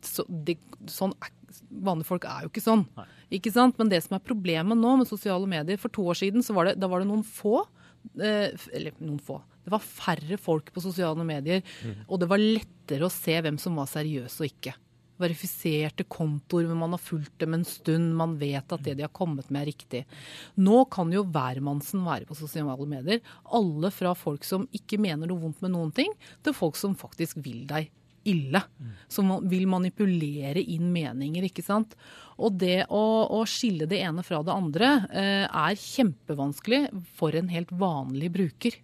Så 0.05 0.25
det, 0.29 0.59
sånn 0.89 1.13
er 1.21 1.33
vanlige 1.71 2.09
folk 2.09 2.27
er 2.29 2.45
jo 2.45 2.53
ikke 2.53 2.65
sånn. 2.65 2.85
Ikke 3.35 3.53
sant? 3.55 3.79
Men 3.81 3.91
det 3.93 4.03
som 4.05 4.17
er 4.17 4.25
problemet 4.25 4.79
nå 4.79 4.95
med 5.01 5.09
sosiale 5.09 5.49
medier 5.51 5.81
For 5.81 5.93
to 5.93 6.05
år 6.13 6.19
siden 6.21 6.45
så 6.45 6.55
var 6.57 6.69
det, 6.69 6.77
da 6.81 6.91
var 6.91 7.03
det 7.03 7.09
noen 7.09 7.25
få 7.27 7.63
eh, 8.21 8.53
Eller 8.73 8.95
noen 9.01 9.21
få. 9.23 9.41
Det 9.65 9.73
var 9.73 9.85
færre 9.85 10.39
folk 10.41 10.71
på 10.75 10.83
sosiale 10.85 11.25
medier. 11.27 11.63
Mm. 11.85 12.05
Og 12.09 12.21
det 12.21 12.29
var 12.31 12.43
lettere 12.43 13.07
å 13.07 13.13
se 13.13 13.37
hvem 13.41 13.57
som 13.61 13.79
var 13.81 13.89
seriøs 13.89 14.37
og 14.43 14.51
ikke. 14.51 14.75
Verifiserte 15.23 16.05
kontoer, 16.11 16.67
men 16.69 16.81
man 16.83 16.97
har 16.97 17.01
fulgt 17.01 17.39
dem 17.41 17.57
en 17.57 17.65
stund. 17.65 18.13
Man 18.19 18.37
vet 18.41 18.77
at 18.77 18.85
det 18.85 18.99
de 18.99 19.07
har 19.07 19.15
kommet 19.15 19.49
med, 19.49 19.63
er 19.63 19.71
riktig. 19.71 20.03
Nå 20.61 20.83
kan 20.93 21.13
jo 21.15 21.25
hvermannsen 21.25 22.05
være 22.05 22.29
på 22.29 22.37
sosiale 22.37 22.89
medier. 22.91 23.25
Alle 23.57 23.93
fra 23.95 24.13
folk 24.19 24.45
som 24.45 24.69
ikke 24.77 25.01
mener 25.01 25.31
noe 25.31 25.47
vondt 25.47 25.65
med 25.65 25.73
noen 25.73 25.95
ting, 25.97 26.13
til 26.45 26.57
folk 26.57 26.77
som 26.77 26.99
faktisk 26.99 27.41
vil 27.47 27.65
deg 27.71 27.89
ille. 28.29 28.63
Som 29.09 29.33
vil 29.51 29.67
manipulere 29.71 30.63
inn 30.63 30.91
meninger, 30.95 31.47
ikke 31.49 31.65
sant. 31.65 31.95
Og 32.41 32.57
det 32.61 32.87
å, 32.89 33.05
å 33.31 33.45
skille 33.49 33.89
det 33.91 34.01
ene 34.03 34.25
fra 34.27 34.43
det 34.45 34.55
andre 34.55 34.91
eh, 35.13 35.45
er 35.47 35.79
kjempevanskelig 35.79 36.89
for 37.19 37.37
en 37.39 37.53
helt 37.53 37.73
vanlig 37.79 38.33
bruker. 38.35 38.81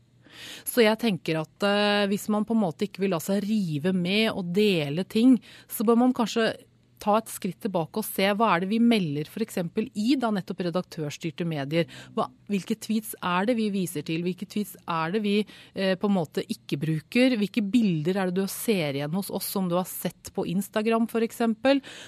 Så 0.65 0.85
jeg 0.85 1.01
tenker 1.03 1.41
at 1.41 1.67
eh, 1.67 2.07
hvis 2.11 2.29
man 2.33 2.47
på 2.47 2.55
en 2.55 2.63
måte 2.63 2.87
ikke 2.87 3.05
vil 3.05 3.15
la 3.15 3.21
seg 3.23 3.43
rive 3.45 3.93
med 3.97 4.31
og 4.31 4.53
dele 4.55 5.05
ting, 5.09 5.37
så 5.71 5.87
bør 5.87 6.05
man 6.05 6.17
kanskje 6.17 6.53
ta 7.01 7.17
et 7.19 7.31
skritt 7.33 7.61
tilbake 7.65 8.01
og 8.01 8.07
se 8.07 8.29
hva 8.37 8.53
er 8.55 8.65
det 8.65 8.71
vi 8.73 8.81
melder 8.83 9.29
f.eks. 9.31 9.59
i 9.95 10.17
da 10.21 10.31
nettopp 10.35 10.63
redaktørstyrte 10.67 11.47
medier. 11.49 11.89
Hva, 12.17 12.29
hvilke 12.51 12.77
tweets 12.81 13.15
er 13.17 13.49
det 13.49 13.57
vi 13.59 13.69
viser 13.75 14.05
til? 14.07 14.25
Hvilke 14.27 14.49
tweets 14.51 14.77
er 14.85 15.15
det 15.15 15.23
vi 15.25 15.37
eh, 15.41 15.95
på 16.01 16.11
en 16.11 16.17
måte 16.17 16.45
ikke 16.45 16.81
bruker? 16.83 17.37
Hvilke 17.41 17.65
bilder 17.65 18.21
er 18.21 18.31
det 18.31 18.43
du 18.43 18.51
ser 18.51 18.99
igjen 18.99 19.17
hos 19.17 19.33
oss 19.33 19.49
som 19.51 19.71
du 19.71 19.77
har 19.79 19.89
sett 19.89 20.33
på 20.37 20.47
Instagram 20.51 21.09
f.eks.? 21.11 21.43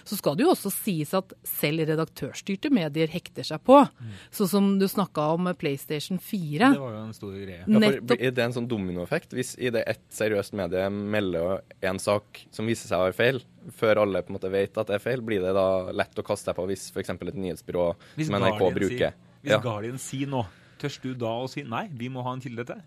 Så 0.09 0.19
skal 0.19 0.39
det 0.39 0.47
jo 0.47 0.53
også 0.53 0.73
sies 0.75 1.15
at 1.17 1.35
selv 1.49 1.87
redaktørstyrte 1.89 2.73
medier 2.75 3.11
hekter 3.13 3.47
seg 3.47 3.63
på. 3.67 3.81
Mm. 3.83 4.13
Sånn 4.35 4.53
som 4.53 4.71
du 4.81 4.87
snakka 4.91 5.33
om 5.37 5.51
PlayStation 5.59 6.21
4. 6.23 6.73
Det 6.75 6.83
var 6.83 6.97
jo 6.99 7.05
en 7.07 7.17
stor 7.17 7.35
greie. 7.37 7.63
Ja, 7.63 7.95
for, 8.03 8.19
er 8.19 8.37
det 8.37 8.47
en 8.47 8.57
sånn 8.59 8.69
dominoeffekt? 8.71 9.35
Hvis 9.37 9.55
i 9.59 9.73
det 9.75 9.85
ett 9.91 10.05
seriøst 10.13 10.57
medie 10.59 10.89
melder 10.93 11.63
en 11.85 12.01
sak 12.03 12.45
som 12.53 12.69
viser 12.69 12.91
seg 12.91 13.01
å 13.01 13.09
være 13.09 13.19
feil, 13.19 13.43
før 13.77 14.03
alle 14.05 14.23
på 14.25 14.33
en 14.33 14.39
måte 14.39 14.51
vet 14.53 14.79
at 14.79 14.91
det 14.91 14.97
er 14.99 15.05
feil, 15.05 15.23
blir 15.25 15.45
det 15.45 15.53
da 15.57 15.93
lett 15.95 16.19
å 16.19 16.25
kaste 16.27 16.51
deg 16.51 16.59
på 16.59 16.67
hvis 16.71 16.89
f.eks. 16.95 17.15
et 17.15 17.39
nyhetsbyrå 17.39 17.87
hvis 18.17 18.31
som 18.31 18.39
NRK 18.39 18.59
Guardian 18.59 18.79
bruker 18.81 19.15
si, 19.15 19.31
Hvis 19.43 19.55
ja. 19.55 19.61
Guardian 19.63 20.03
sier 20.03 20.33
noe, 20.33 20.47
tørs 20.83 20.99
du 21.03 21.13
da 21.19 21.33
å 21.45 21.49
si 21.51 21.65
nei, 21.67 21.87
vi 21.93 22.11
må 22.13 22.25
ha 22.27 22.35
en 22.37 22.43
kilde 22.43 22.67
til? 22.73 22.83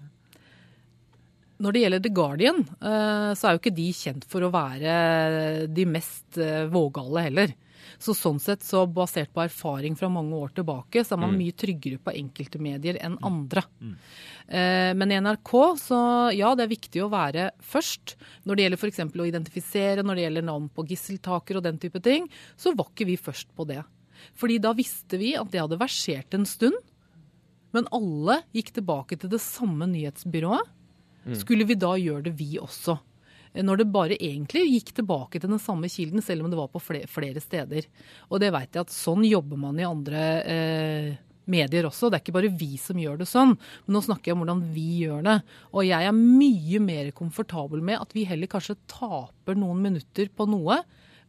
Når 1.64 1.76
det 1.76 1.84
gjelder 1.86 2.02
The 2.04 2.12
Guardian, 2.12 2.64
eh, 2.64 3.30
så 3.38 3.48
er 3.48 3.56
jo 3.56 3.62
ikke 3.62 3.78
de 3.78 3.92
kjent 3.96 4.26
for 4.28 4.44
å 4.44 4.52
være 4.52 4.96
de 5.72 5.86
mest 5.88 6.40
eh, 6.42 6.66
vågale 6.72 7.30
heller. 7.30 7.54
Så 8.02 8.16
sånn 8.18 8.40
sett, 8.44 8.64
så 8.66 8.84
basert 8.92 9.32
på 9.34 9.44
erfaring 9.44 9.96
fra 9.96 10.10
mange 10.12 10.36
år 10.36 10.52
tilbake, 10.58 11.04
så 11.06 11.16
er 11.16 11.22
man 11.22 11.34
mm. 11.34 11.38
mye 11.40 11.56
tryggere 11.56 12.02
på 12.04 12.14
enkelte 12.18 12.60
medier 12.62 13.00
enn 13.00 13.16
mm. 13.16 13.28
andre. 13.30 13.64
Mm. 13.80 13.94
Eh, 14.48 14.92
men 15.00 15.14
i 15.14 15.20
NRK, 15.24 15.54
så 15.80 16.00
ja, 16.36 16.52
det 16.58 16.66
er 16.66 16.74
viktig 16.74 17.06
å 17.06 17.12
være 17.14 17.50
først. 17.64 18.18
Når 18.44 18.58
det 18.58 18.66
gjelder 18.66 18.82
f.eks. 18.82 19.04
å 19.06 19.30
identifisere, 19.30 20.06
når 20.06 20.20
det 20.20 20.26
gjelder 20.28 20.50
navn 20.50 20.68
på 20.76 20.88
gisseltaker 20.92 21.60
og 21.60 21.68
den 21.68 21.80
type 21.82 22.02
ting, 22.04 22.28
så 22.60 22.76
var 22.76 22.92
ikke 22.92 23.10
vi 23.14 23.20
først 23.22 23.54
på 23.56 23.68
det. 23.70 23.82
Fordi 24.36 24.60
da 24.64 24.74
visste 24.76 25.20
vi 25.22 25.36
at 25.40 25.52
det 25.54 25.64
hadde 25.64 25.80
versert 25.80 26.36
en 26.36 26.48
stund. 26.50 26.78
Men 27.76 27.88
alle 27.96 28.42
gikk 28.56 28.72
tilbake 28.78 29.18
til 29.20 29.32
det 29.32 29.44
samme 29.44 29.88
nyhetsbyrået. 29.92 30.72
Mm. 31.26 31.36
Skulle 31.42 31.68
vi 31.68 31.78
da 31.80 31.96
gjøre 31.98 32.28
det, 32.30 32.38
vi 32.40 32.56
også? 32.62 33.00
når 33.64 33.80
det 33.80 33.92
bare 33.94 34.18
egentlig 34.20 34.66
gikk 34.68 34.90
tilbake 34.98 35.40
til 35.40 35.52
den 35.52 35.62
samme 35.64 35.88
kilden, 35.92 36.24
selv 36.24 36.44
om 36.44 36.52
det 36.52 36.58
var 36.60 36.68
på 36.74 36.82
flere, 36.84 37.40
steder. 37.40 37.88
Og 38.28 38.42
det 38.44 38.52
veit 38.52 38.76
jeg 38.76 38.84
at 38.84 38.92
sånn 38.92 39.24
jobber 39.28 39.60
man 39.60 39.80
i 39.80 39.88
andre 39.88 40.24
eh, 40.44 41.08
medier 41.52 41.88
også. 41.88 42.10
Det 42.10 42.20
er 42.20 42.26
ikke 42.26 42.36
bare 42.36 42.52
vi 42.60 42.76
som 42.82 43.00
gjør 43.00 43.22
det 43.22 43.30
sånn, 43.30 43.56
men 43.56 43.96
nå 43.96 44.04
snakker 44.04 44.32
jeg 44.32 44.38
om 44.38 44.44
hvordan 44.44 44.66
vi 44.76 44.88
gjør 45.06 45.26
det. 45.30 45.38
Og 45.72 45.88
jeg 45.88 46.10
er 46.10 46.20
mye 46.20 46.84
mer 46.84 47.12
komfortabel 47.16 47.84
med 47.86 48.02
at 48.02 48.16
vi 48.18 48.28
heller 48.28 48.52
kanskje 48.52 48.80
taper 48.92 49.60
noen 49.60 49.84
minutter 49.86 50.32
på 50.36 50.50
noe, 50.52 50.82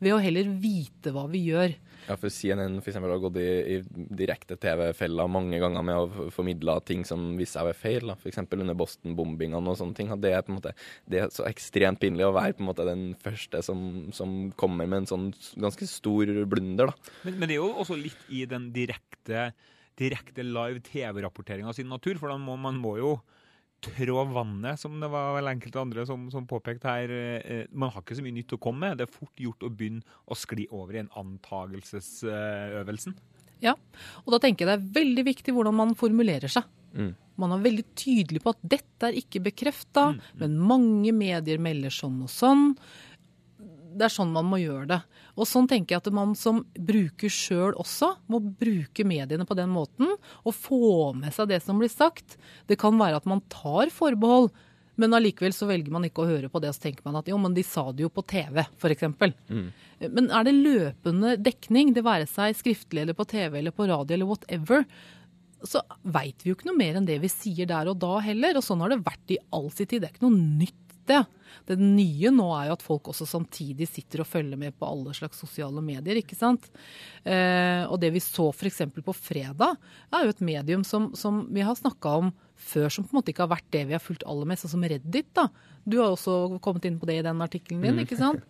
ved 0.03 0.15
å 0.15 0.23
heller 0.23 0.49
vite 0.61 1.13
hva 1.15 1.27
vi 1.31 1.47
gjør. 1.51 1.75
Ja, 2.07 2.15
for 2.15 2.31
CNN 2.31 2.79
for 2.79 2.93
eksempel, 2.93 3.11
har 3.11 3.23
gått 3.23 3.39
i, 3.43 3.77
i 3.77 4.07
direkte 4.21 4.55
TV-fella 4.63 5.27
mange 5.31 5.59
ganger 5.63 5.83
med 5.87 5.99
å 5.99 6.27
formidle 6.35 6.77
ting 6.87 7.03
som 7.09 7.33
viser 7.39 7.57
seg 7.57 7.65
å 7.65 7.71
være 7.71 7.81
feil. 7.81 8.13
F.eks. 8.15 8.43
under 8.45 8.79
Boston-bombingene 8.79 9.73
og 9.73 9.79
sånne 9.81 9.99
ting. 9.99 10.13
Det 10.23 10.31
er, 10.31 10.45
på 10.47 10.53
en 10.53 10.61
måte, 10.61 10.75
det 11.11 11.23
er 11.23 11.33
så 11.35 11.49
ekstremt 11.49 12.01
pinlig 12.03 12.29
å 12.29 12.35
være 12.37 12.55
på 12.59 12.63
en 12.63 12.71
måte 12.71 12.87
den 12.87 13.07
første 13.23 13.63
som, 13.67 13.81
som 14.15 14.37
kommer 14.61 14.87
med 14.87 15.03
en 15.03 15.11
sånn 15.11 15.27
ganske 15.59 15.89
stor 15.91 16.31
blunder. 16.47 16.93
da. 16.93 17.15
Men, 17.27 17.41
men 17.41 17.51
det 17.51 17.59
er 17.59 17.65
jo 17.65 17.73
også 17.83 17.99
litt 17.99 18.31
i 18.31 18.45
den 18.51 18.71
direkte, 18.77 19.49
direkte 19.99 20.47
live 20.47 20.85
TV-rapporteringa 20.87 21.75
sin 21.75 21.91
natur, 21.91 22.21
for 22.21 22.31
da 22.31 22.39
må, 22.39 22.55
man 22.61 22.79
må 22.79 22.99
jo 23.01 23.17
trå 23.85 24.25
vannet, 24.33 24.81
som 24.81 25.01
det 25.01 25.09
var 25.13 25.35
vel 25.37 25.51
enkelte 25.51 25.81
andre 25.83 26.07
som, 26.09 26.31
som 26.33 26.47
påpekte 26.49 26.89
her. 26.91 27.13
Eh, 27.13 27.65
man 27.71 27.93
har 27.93 28.03
ikke 28.03 28.17
så 28.19 28.25
mye 28.25 28.39
nytt 28.39 28.57
å 28.57 28.63
komme 28.63 28.81
med. 28.87 28.99
Det 29.01 29.07
er 29.07 29.19
fort 29.19 29.41
gjort 29.41 29.67
å 29.67 29.73
begynne 29.73 30.03
å 30.27 30.35
skli 30.39 30.65
over 30.75 30.97
i 30.97 31.03
en 31.05 31.13
antagelsesøvelsen. 31.23 33.15
Ja, 33.65 33.75
og 34.25 34.35
da 34.35 34.39
tenker 34.43 34.65
jeg 34.65 34.69
det 34.69 34.77
er 34.77 34.95
veldig 34.99 35.25
viktig 35.31 35.55
hvordan 35.57 35.77
man 35.79 35.95
formulerer 35.99 36.51
seg. 36.53 36.65
Mm. 36.97 37.13
Man 37.41 37.53
er 37.53 37.65
veldig 37.65 37.87
tydelig 37.99 38.41
på 38.45 38.53
at 38.55 38.63
dette 38.65 39.11
er 39.11 39.19
ikke 39.21 39.45
bekrefta, 39.45 40.11
mm, 40.13 40.21
mm. 40.21 40.39
men 40.43 40.57
mange 40.73 41.13
medier 41.17 41.61
melder 41.63 41.93
sånn 41.93 42.23
og 42.25 42.33
sånn. 42.33 42.71
Det 43.97 44.07
er 44.07 44.13
sånn 44.13 44.35
man 44.35 44.49
må 44.49 44.61
gjøre 44.61 44.87
det. 44.91 45.01
Og 45.37 45.49
sånn 45.49 45.69
tenker 45.71 45.97
jeg 45.97 46.05
at 46.05 46.15
man 46.15 46.35
som 46.39 46.63
bruker 46.77 47.33
sjøl 47.33 47.77
også, 47.81 48.13
må 48.33 48.41
bruke 48.41 49.07
mediene 49.09 49.49
på 49.49 49.57
den 49.59 49.73
måten. 49.73 50.15
Og 50.45 50.55
få 50.55 51.13
med 51.17 51.35
seg 51.35 51.51
det 51.53 51.63
som 51.65 51.81
blir 51.81 51.93
sagt. 51.93 52.39
Det 52.69 52.79
kan 52.81 52.97
være 53.01 53.21
at 53.21 53.29
man 53.29 53.45
tar 53.53 53.93
forbehold. 53.95 54.53
Men 54.97 55.13
allikevel 55.13 55.53
så 55.53 55.69
velger 55.69 55.93
man 55.93 56.07
ikke 56.09 56.25
å 56.25 56.29
høre 56.31 56.49
på 56.49 56.61
det, 56.63 56.71
og 56.73 56.77
så 56.79 56.87
tenker 56.87 57.05
man 57.05 57.19
at 57.21 57.27
jo, 57.29 57.37
men 57.41 57.53
de 57.57 57.61
sa 57.67 57.85
det 57.93 58.07
jo 58.07 58.09
på 58.13 58.25
TV, 58.33 58.63
f.eks. 58.65 59.05
Mm. 59.53 59.67
Men 60.07 60.31
er 60.33 60.47
det 60.49 60.55
løpende 60.57 61.35
dekning, 61.37 61.93
det 61.93 62.05
være 62.07 62.29
seg 62.31 62.57
skriftlig 62.57 63.05
eller 63.05 63.17
på 63.17 63.29
TV 63.29 63.59
eller 63.61 63.77
på 63.77 63.89
radio 63.91 64.17
eller 64.17 64.31
whatever, 64.31 64.87
så 65.67 65.83
veit 66.15 66.41
vi 66.41 66.51
jo 66.51 66.57
ikke 66.57 66.69
noe 66.71 66.79
mer 66.79 66.97
enn 66.99 67.09
det 67.09 67.19
vi 67.21 67.31
sier 67.33 67.69
der 67.69 67.91
og 67.91 68.01
da 68.01 68.17
heller. 68.25 68.57
Og 68.57 68.65
sånn 68.65 68.83
har 68.85 68.93
det 68.93 69.03
vært 69.05 69.37
i 69.37 69.41
all 69.57 69.69
sin 69.75 69.89
tid. 69.89 70.03
Det 70.03 70.09
er 70.09 70.17
ikke 70.17 70.27
noe 70.29 70.49
nytt 70.63 70.86
det. 71.09 71.23
Det 71.67 71.77
nye 71.81 72.31
nå 72.35 72.47
er 72.55 72.69
jo 72.69 72.77
at 72.77 72.85
folk 72.85 73.09
også 73.11 73.27
samtidig 73.27 73.89
sitter 73.91 74.23
og 74.23 74.29
følger 74.31 74.59
med 74.61 74.75
på 74.79 74.87
alle 74.87 75.15
slags 75.17 75.41
sosiale 75.43 75.83
medier. 75.83 76.21
ikke 76.21 76.39
sant? 76.39 76.69
Eh, 77.25 77.83
og 77.89 77.99
det 78.03 78.13
vi 78.15 78.23
så 78.23 78.49
f.eks. 78.53 78.85
på 78.95 79.15
fredag, 79.17 79.79
er 80.15 80.27
jo 80.27 80.35
et 80.35 80.45
medium 80.47 80.85
som, 80.87 81.11
som 81.19 81.45
vi 81.51 81.65
har 81.67 81.79
snakka 81.79 82.17
om 82.23 82.31
før, 82.57 82.89
som 82.93 83.07
på 83.07 83.15
en 83.15 83.19
måte 83.19 83.33
ikke 83.33 83.45
har 83.45 83.55
vært 83.57 83.73
det 83.75 83.85
vi 83.89 83.97
har 83.97 84.03
fulgt 84.05 84.27
aller 84.29 84.49
mest, 84.49 84.65
sånn 84.65 84.77
som 84.77 84.87
Reddit. 84.87 85.33
da. 85.37 85.49
Du 85.85 85.99
har 86.01 86.13
også 86.13 86.61
kommet 86.65 86.87
inn 86.89 87.01
på 87.01 87.09
det 87.11 87.21
i 87.21 87.27
den 87.27 87.43
artikkelen 87.45 87.83
din, 87.83 87.99
mm. 87.99 88.05
ikke 88.07 88.21
sant? 88.21 88.47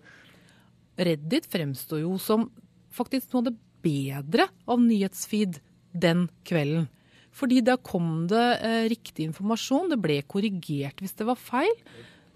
Reddit 0.97 1.49
fremstår 1.53 2.05
jo 2.05 2.16
som 2.23 2.51
faktisk 2.97 3.33
noe 3.33 3.45
av 3.45 3.49
det 3.51 3.57
bedre 3.87 4.49
av 4.69 4.83
nyhetsfeed 4.83 5.61
den 5.97 6.27
kvelden. 6.49 6.88
Fordi 7.37 7.61
da 7.64 7.77
kom 7.77 8.27
det 8.31 8.45
eh, 8.64 8.85
riktig 8.88 9.27
informasjon, 9.29 9.90
det 9.92 10.01
ble 10.01 10.23
korrigert 10.29 11.03
hvis 11.05 11.16
det 11.19 11.27
var 11.29 11.40
feil. 11.40 11.75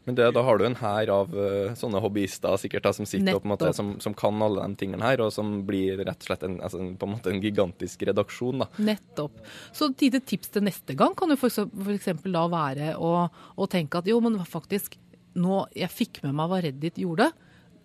Men 0.08 0.16
det, 0.16 0.30
da 0.32 0.42
har 0.42 0.58
du 0.58 0.64
en 0.64 0.78
hær 0.80 1.10
av 1.12 1.34
uh, 1.36 1.74
sånne 1.76 2.00
hobbyister 2.00 2.56
sikkert 2.60 2.86
da, 2.88 2.92
som 2.96 3.08
sitter 3.08 3.36
og, 3.36 3.44
måte, 3.48 3.72
som, 3.76 3.92
som, 4.00 4.14
kan 4.16 4.40
alle 4.42 4.64
de 4.64 4.80
tingene 4.80 5.04
her, 5.04 5.20
og 5.24 5.32
som 5.34 5.58
blir 5.68 6.00
rett 6.00 6.24
og 6.24 6.30
slett 6.30 6.46
en, 6.46 6.56
altså, 6.64 6.80
på 6.96 7.08
en, 7.08 7.14
måte 7.16 7.32
en 7.34 7.42
gigantisk 7.42 8.06
redaksjon. 8.08 8.64
da. 8.64 8.70
Nettopp. 8.90 9.42
Så 9.76 9.90
et 9.90 10.06
lite 10.06 10.22
tips 10.32 10.54
til 10.56 10.64
neste 10.66 10.96
gang 10.98 11.14
kan 11.18 11.32
jo 11.32 11.38
f.eks. 11.38 12.10
da 12.24 12.46
være 12.50 12.94
å, 12.96 13.12
å, 13.28 13.70
tenke 13.70 14.00
at 14.00 14.08
jo, 14.08 14.18
men 14.24 14.40
faktisk, 14.48 14.96
nå, 15.38 15.62
jeg 15.76 15.92
fikk 15.92 16.24
med 16.24 16.36
meg 16.38 16.50
hva 16.50 16.64
Reddit 16.64 17.00
gjorde 17.04 17.30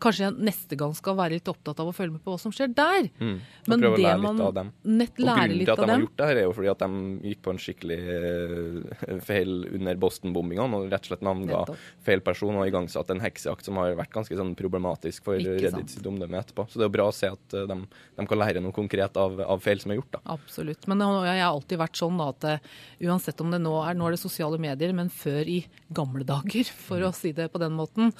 kanskje 0.05 0.27
jeg 0.27 0.45
neste 0.47 0.77
gang 0.79 0.93
skal 0.97 1.17
være 1.17 1.37
litt 1.37 1.49
opptatt 1.51 1.81
av 1.81 1.89
å 1.89 1.93
følge 1.95 2.15
med 2.15 2.23
på 2.25 2.33
hva 2.33 2.41
som 2.41 2.53
skjer 2.55 2.71
der. 2.75 3.09
Mm. 3.19 3.35
Men 3.69 3.83
prøve 3.83 3.97
å 3.97 4.03
lære 4.03 4.21
litt 4.21 4.43
av 4.45 4.53
dem. 4.59 4.71
Nett, 4.85 5.17
og 5.17 5.29
grunnen 5.29 5.61
til 5.61 5.73
at 5.73 5.81
de 5.81 5.89
har 5.89 6.03
gjort 6.03 6.19
det 6.21 6.29
her, 6.29 6.39
er 6.41 6.47
jo 6.47 6.55
fordi 6.57 6.71
at 6.71 6.83
de 6.85 7.31
gikk 7.31 7.41
på 7.45 7.53
en 7.53 7.61
skikkelig 7.65 7.99
uh, 8.05 9.19
feil 9.25 9.53
under 9.71 10.01
Boston-bombingene 10.05 10.79
og 10.79 10.87
rett 10.93 11.07
og 11.07 11.11
slett 11.11 11.25
navnga 11.25 11.63
feil 12.05 12.23
person 12.25 12.59
og 12.59 12.69
igangsatte 12.69 13.15
en 13.15 13.23
heksejakt 13.23 13.67
som 13.67 13.79
har 13.81 13.97
vært 13.99 14.13
ganske 14.15 14.39
sånn 14.39 14.53
problematisk 14.59 15.25
for 15.27 15.39
Reddit 15.39 15.95
sitt 15.95 16.07
omdømme 16.09 16.39
etterpå. 16.41 16.67
Så 16.69 16.79
det 16.79 16.85
er 16.85 16.91
jo 16.91 16.95
bra 16.97 17.09
å 17.09 17.15
se 17.15 17.31
at 17.33 17.55
de, 17.55 17.79
de, 18.17 18.27
kan 18.29 18.41
lære 18.41 18.63
noe 18.63 18.75
konkret 18.75 19.17
av, 19.21 19.37
av, 19.43 19.61
feil 19.63 19.81
som 19.81 19.93
er 19.93 19.99
gjort. 20.01 20.17
da. 20.17 20.23
Absolutt. 20.35 20.87
Men 20.91 21.03
jeg 21.03 21.41
har 21.41 21.49
alltid 21.49 21.81
vært 21.81 21.99
sånn 21.99 22.19
da, 22.21 22.31
at 22.33 22.49
uh, 22.49 22.73
uansett 23.09 23.41
om 23.43 23.53
det 23.53 23.61
nå 23.63 23.75
er, 23.83 23.97
nå 23.97 24.07
er 24.07 24.15
det 24.15 24.21
sosiale 24.21 24.59
medier, 24.61 24.93
men 24.97 25.11
før 25.13 25.49
i 25.49 25.61
gamle 25.95 26.27
dager, 26.27 26.69
for 26.87 27.05
å 27.05 27.13
si 27.15 27.33
det 27.35 27.49
på 27.53 27.61
den 27.61 27.75
måten, 27.77 28.13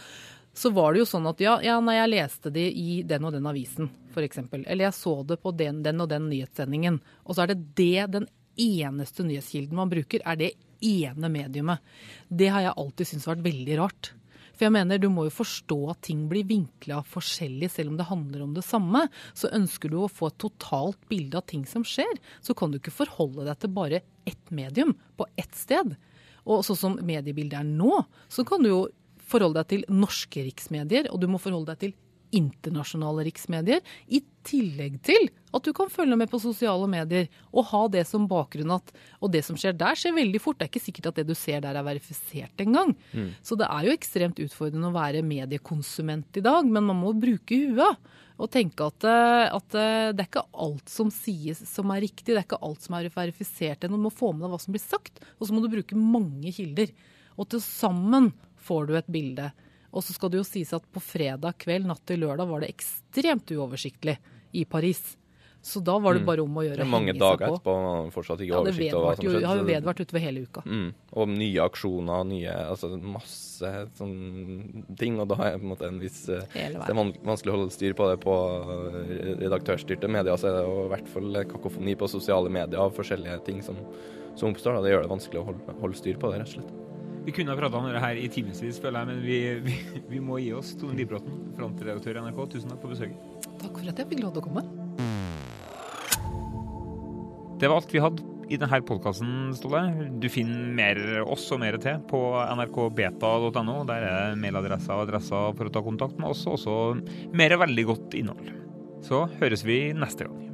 så 0.56 0.72
var 0.72 0.94
det 0.94 1.04
jo 1.04 1.10
sånn 1.10 1.28
at 1.28 1.42
ja, 1.44 1.58
ja 1.64 1.76
nei, 1.84 1.98
jeg 1.98 2.12
leste 2.14 2.52
det 2.56 2.66
i 2.80 3.02
den 3.08 3.28
og 3.28 3.36
den 3.36 3.48
avisen, 3.50 3.90
f.eks., 4.14 4.40
eller 4.56 4.86
jeg 4.88 4.96
så 4.96 5.18
det 5.28 5.38
på 5.44 5.52
den, 5.52 5.82
den, 5.84 6.00
og 6.00 6.10
den 6.12 6.30
nyhetssendingen, 6.32 7.02
og 7.26 7.36
så 7.36 7.44
er 7.44 7.52
det 7.52 7.74
det 7.76 8.06
den 8.14 8.30
eneste 8.56 9.26
nyhetskilden 9.28 9.76
man 9.76 9.92
bruker, 9.92 10.24
er 10.24 10.40
det 10.40 10.54
ene 10.86 11.32
mediumet. 11.32 11.84
Det 12.30 12.48
har 12.54 12.64
jeg 12.64 12.78
alltid 12.80 13.10
syntes 13.10 13.28
vært 13.34 13.44
veldig 13.50 13.82
rart. 13.82 14.14
For 14.56 14.68
jeg 14.70 14.76
mener, 14.78 14.98
Du 14.98 15.10
må 15.12 15.26
jo 15.28 15.36
forstå 15.36 15.78
at 15.92 16.02
ting 16.08 16.26
blir 16.32 16.48
vinkla 16.48 17.02
forskjellig, 17.04 17.70
selv 17.72 17.92
om 17.92 17.98
det 18.00 18.08
handler 18.08 18.46
om 18.46 18.54
det 18.56 18.64
samme. 18.64 19.06
Så 19.36 19.52
ønsker 19.52 19.92
du 19.92 20.00
å 20.00 20.12
få 20.12 20.32
et 20.32 20.40
totalt 20.40 21.00
bilde 21.12 21.36
av 21.38 21.46
ting 21.52 21.66
som 21.68 21.84
skjer, 21.84 22.16
så 22.40 22.56
kan 22.56 22.72
du 22.72 22.80
ikke 22.80 22.96
forholde 22.96 23.44
deg 23.50 23.60
til 23.60 23.74
bare 23.76 24.04
ett 24.26 24.52
medium 24.52 24.96
på 25.18 25.28
ett 25.36 25.56
sted. 25.56 25.98
Og 26.46 26.64
sånn 26.64 26.80
som 26.80 27.00
mediebildet 27.04 27.60
er 27.60 27.68
nå, 27.68 28.06
så 28.30 28.46
kan 28.48 28.64
du 28.64 28.70
jo 28.70 28.82
forholde 29.28 29.62
deg 29.62 29.72
til 29.74 29.86
norske 29.92 30.48
riksmedier, 30.48 31.12
og 31.12 31.22
du 31.22 31.30
må 31.32 31.42
forholde 31.42 31.74
deg 31.74 31.84
til 31.84 31.96
internasjonale 32.36 33.26
riksmedier, 33.28 33.82
i 34.08 34.22
tillegg 34.46 34.98
til 35.06 35.30
at 35.56 35.66
du 35.66 35.72
kan 35.76 35.90
følge 35.92 36.18
med 36.20 36.30
på 36.32 36.40
sosiale 36.42 36.88
medier 36.92 37.30
og 37.54 37.70
ha 37.72 37.84
det 37.94 38.04
som 38.10 38.28
bakgrunn 38.30 38.76
at 38.76 38.92
Og 39.22 39.32
det 39.32 39.44
som 39.48 39.58
skjer 39.58 39.74
der, 39.78 39.96
skjer 39.98 40.14
veldig 40.16 40.42
fort. 40.42 40.60
Det 40.60 40.68
er 40.68 40.72
ikke 40.74 40.84
sikkert 40.84 41.08
at 41.12 41.22
det 41.22 41.28
du 41.30 41.36
ser 41.38 41.62
der 41.64 41.78
er 41.78 41.86
verifisert 41.86 42.62
engang. 42.62 42.94
Mm. 43.14 43.32
Så 43.42 43.56
det 43.58 43.70
er 43.70 43.88
jo 43.88 43.96
ekstremt 43.96 44.42
utfordrende 44.44 44.92
å 44.92 44.96
være 44.96 45.24
mediekonsument 45.26 46.38
i 46.38 46.44
dag, 46.46 46.68
men 46.68 46.86
man 46.86 47.00
må 47.00 47.16
bruke 47.18 47.56
huet. 47.56 48.12
Og 48.36 48.52
tenke 48.52 48.84
at, 48.84 49.06
eh, 49.08 49.48
at, 49.48 49.76
eh, 49.80 50.12
det 50.12 50.26
er 50.26 50.28
ikke 50.28 50.50
alt 50.52 50.90
som 50.92 51.10
sies 51.10 51.62
som 51.70 51.92
er 51.96 52.04
riktig, 52.04 52.34
det 52.34 52.42
er 52.42 52.44
ikke 52.44 52.62
alt 52.62 52.84
som 52.84 52.98
er 53.00 53.08
verifisert. 53.10 53.88
Du 53.88 53.96
må 53.96 54.12
få 54.12 54.34
med 54.34 54.44
deg 54.44 54.52
hva 54.52 54.60
som 54.60 54.76
blir 54.76 54.84
sagt, 54.84 55.24
og 55.40 55.48
så 55.48 55.56
må 55.56 55.64
du 55.64 55.72
bruke 55.72 55.96
mange 55.96 56.52
kilder. 56.52 56.92
Og 57.40 57.48
til 57.50 57.64
sammen 57.64 58.34
får 58.66 58.90
du 58.90 58.96
et 59.00 59.12
bilde. 59.12 59.52
Og 59.96 60.04
så 60.04 60.16
skal 60.16 60.34
det 60.34 60.42
jo 60.42 60.48
sies 60.48 60.74
at 60.76 60.88
på 60.92 61.04
fredag 61.04 61.56
kveld, 61.62 61.88
natt 61.88 62.04
til 62.08 62.26
lørdag, 62.26 62.50
var 62.50 62.66
det 62.66 62.74
ekstremt 62.74 63.54
uoversiktlig 63.56 64.18
i 64.56 64.66
Paris. 64.68 65.16
Så 65.66 65.80
da 65.80 65.96
var 65.98 66.14
det 66.14 66.22
mm. 66.22 66.26
bare 66.28 66.44
om 66.44 66.58
å 66.60 66.62
gjøre 66.62 66.86
å 66.86 66.90
Mange 66.92 67.14
dager 67.18 67.48
etterpå 67.48 67.74
fortsatt 68.14 68.42
ikke 68.44 68.52
ja, 68.52 68.60
oversikt 68.62 68.94
over 68.94 69.08
hva 69.08 69.14
som 69.16 69.24
skjedde. 69.26 69.40
Det 69.42 69.50
har 69.50 69.58
jo 69.58 69.64
vedvart 69.66 70.02
utover 70.04 70.22
hele 70.22 70.44
uka. 70.46 70.62
Mm. 70.70 70.92
Og 71.18 71.32
nye 71.32 71.64
aksjoner, 71.66 72.28
nye 72.30 72.54
Altså 72.68 72.92
masse 73.02 73.72
sånne 73.98 74.86
ting. 75.02 75.18
Og 75.24 75.32
da 75.34 75.40
er 75.48 75.58
på 75.58 75.66
en 75.66 75.74
måte 75.74 75.90
en 75.90 75.98
viss 76.04 76.22
eh, 76.30 76.46
Det 76.54 76.86
er 76.86 77.00
vanskelig 77.00 77.56
å 77.56 77.58
holde 77.58 77.74
styr 77.74 77.98
på 77.98 78.12
det 78.12 78.22
på 78.22 78.38
eh, 78.38 79.34
redaktørstyrte 79.42 80.12
medier. 80.20 80.38
Så 80.38 80.52
er 80.52 80.60
det 80.60 80.64
i 80.70 80.88
hvert 80.94 81.14
fall 81.18 81.44
kakofoni 81.56 81.98
på 81.98 82.14
sosiale 82.14 82.54
medier 82.62 82.86
av 82.86 82.94
forskjellige 83.02 83.42
ting 83.50 83.66
som, 83.66 83.82
som 84.38 84.54
oppstår. 84.54 84.78
Da. 84.78 84.86
Det 84.86 84.94
gjør 84.94 85.08
det 85.08 85.16
vanskelig 85.18 85.42
å 85.42 85.50
holde, 85.50 85.80
holde 85.82 86.04
styr 86.04 86.22
på 86.22 86.30
det, 86.30 86.44
rett 86.44 86.54
og 86.54 86.60
slett. 86.60 86.85
Vi 87.26 87.34
kunne 87.34 87.50
ha 87.52 87.58
prata 87.58 87.78
om 87.78 87.88
det 87.90 88.02
her 88.04 88.20
i 88.22 88.28
timevis, 88.30 88.78
føler 88.82 89.02
jeg, 89.02 89.10
men 89.10 89.22
vi, 89.26 89.38
vi, 89.66 89.76
vi, 90.12 90.22
må 90.22 90.38
gi 90.44 90.52
oss. 90.54 90.76
Tone 90.78 90.94
Libråten, 91.00 91.40
frontredaktør 91.58 92.20
i 92.20 92.22
NRK, 92.28 92.44
tusen 92.54 92.70
takk 92.70 92.84
for 92.84 92.94
besøket. 92.94 93.50
Takk 93.64 93.80
for 93.80 93.90
at 93.90 94.02
jeg 94.04 94.12
fikk 94.12 94.22
lov 94.22 94.36
til 94.36 94.44
å 94.44 94.46
komme. 94.46 94.66
Det 97.56 97.72
var 97.72 97.80
alt 97.80 97.96
vi 97.96 98.04
hadde 98.04 98.30
i 98.54 98.60
denne 98.62 98.82
podkasten, 98.86 99.34
Ståle. 99.58 99.82
Du 100.22 100.30
finner 100.30 100.70
mer 100.78 101.02
oss 101.24 101.48
og 101.56 101.64
mer 101.64 101.80
til 101.82 101.98
på 102.12 102.22
nrkbeta.no. 102.60 103.78
Der 103.90 104.06
er 104.12 104.38
mailadresser 104.38 104.94
og 104.94 105.08
adresser 105.08 105.56
for 105.58 105.66
å 105.66 105.74
ta 105.74 105.82
kontakt 105.86 106.22
med 106.22 106.30
oss, 106.30 106.46
og 106.46 106.60
også 106.60 107.34
mer 107.34 107.58
veldig 107.66 107.90
godt 107.90 108.20
innhold. 108.22 108.54
Så 109.06 109.26
høres 109.42 109.66
vi 109.66 109.88
neste 109.98 110.30
gang. 110.30 110.45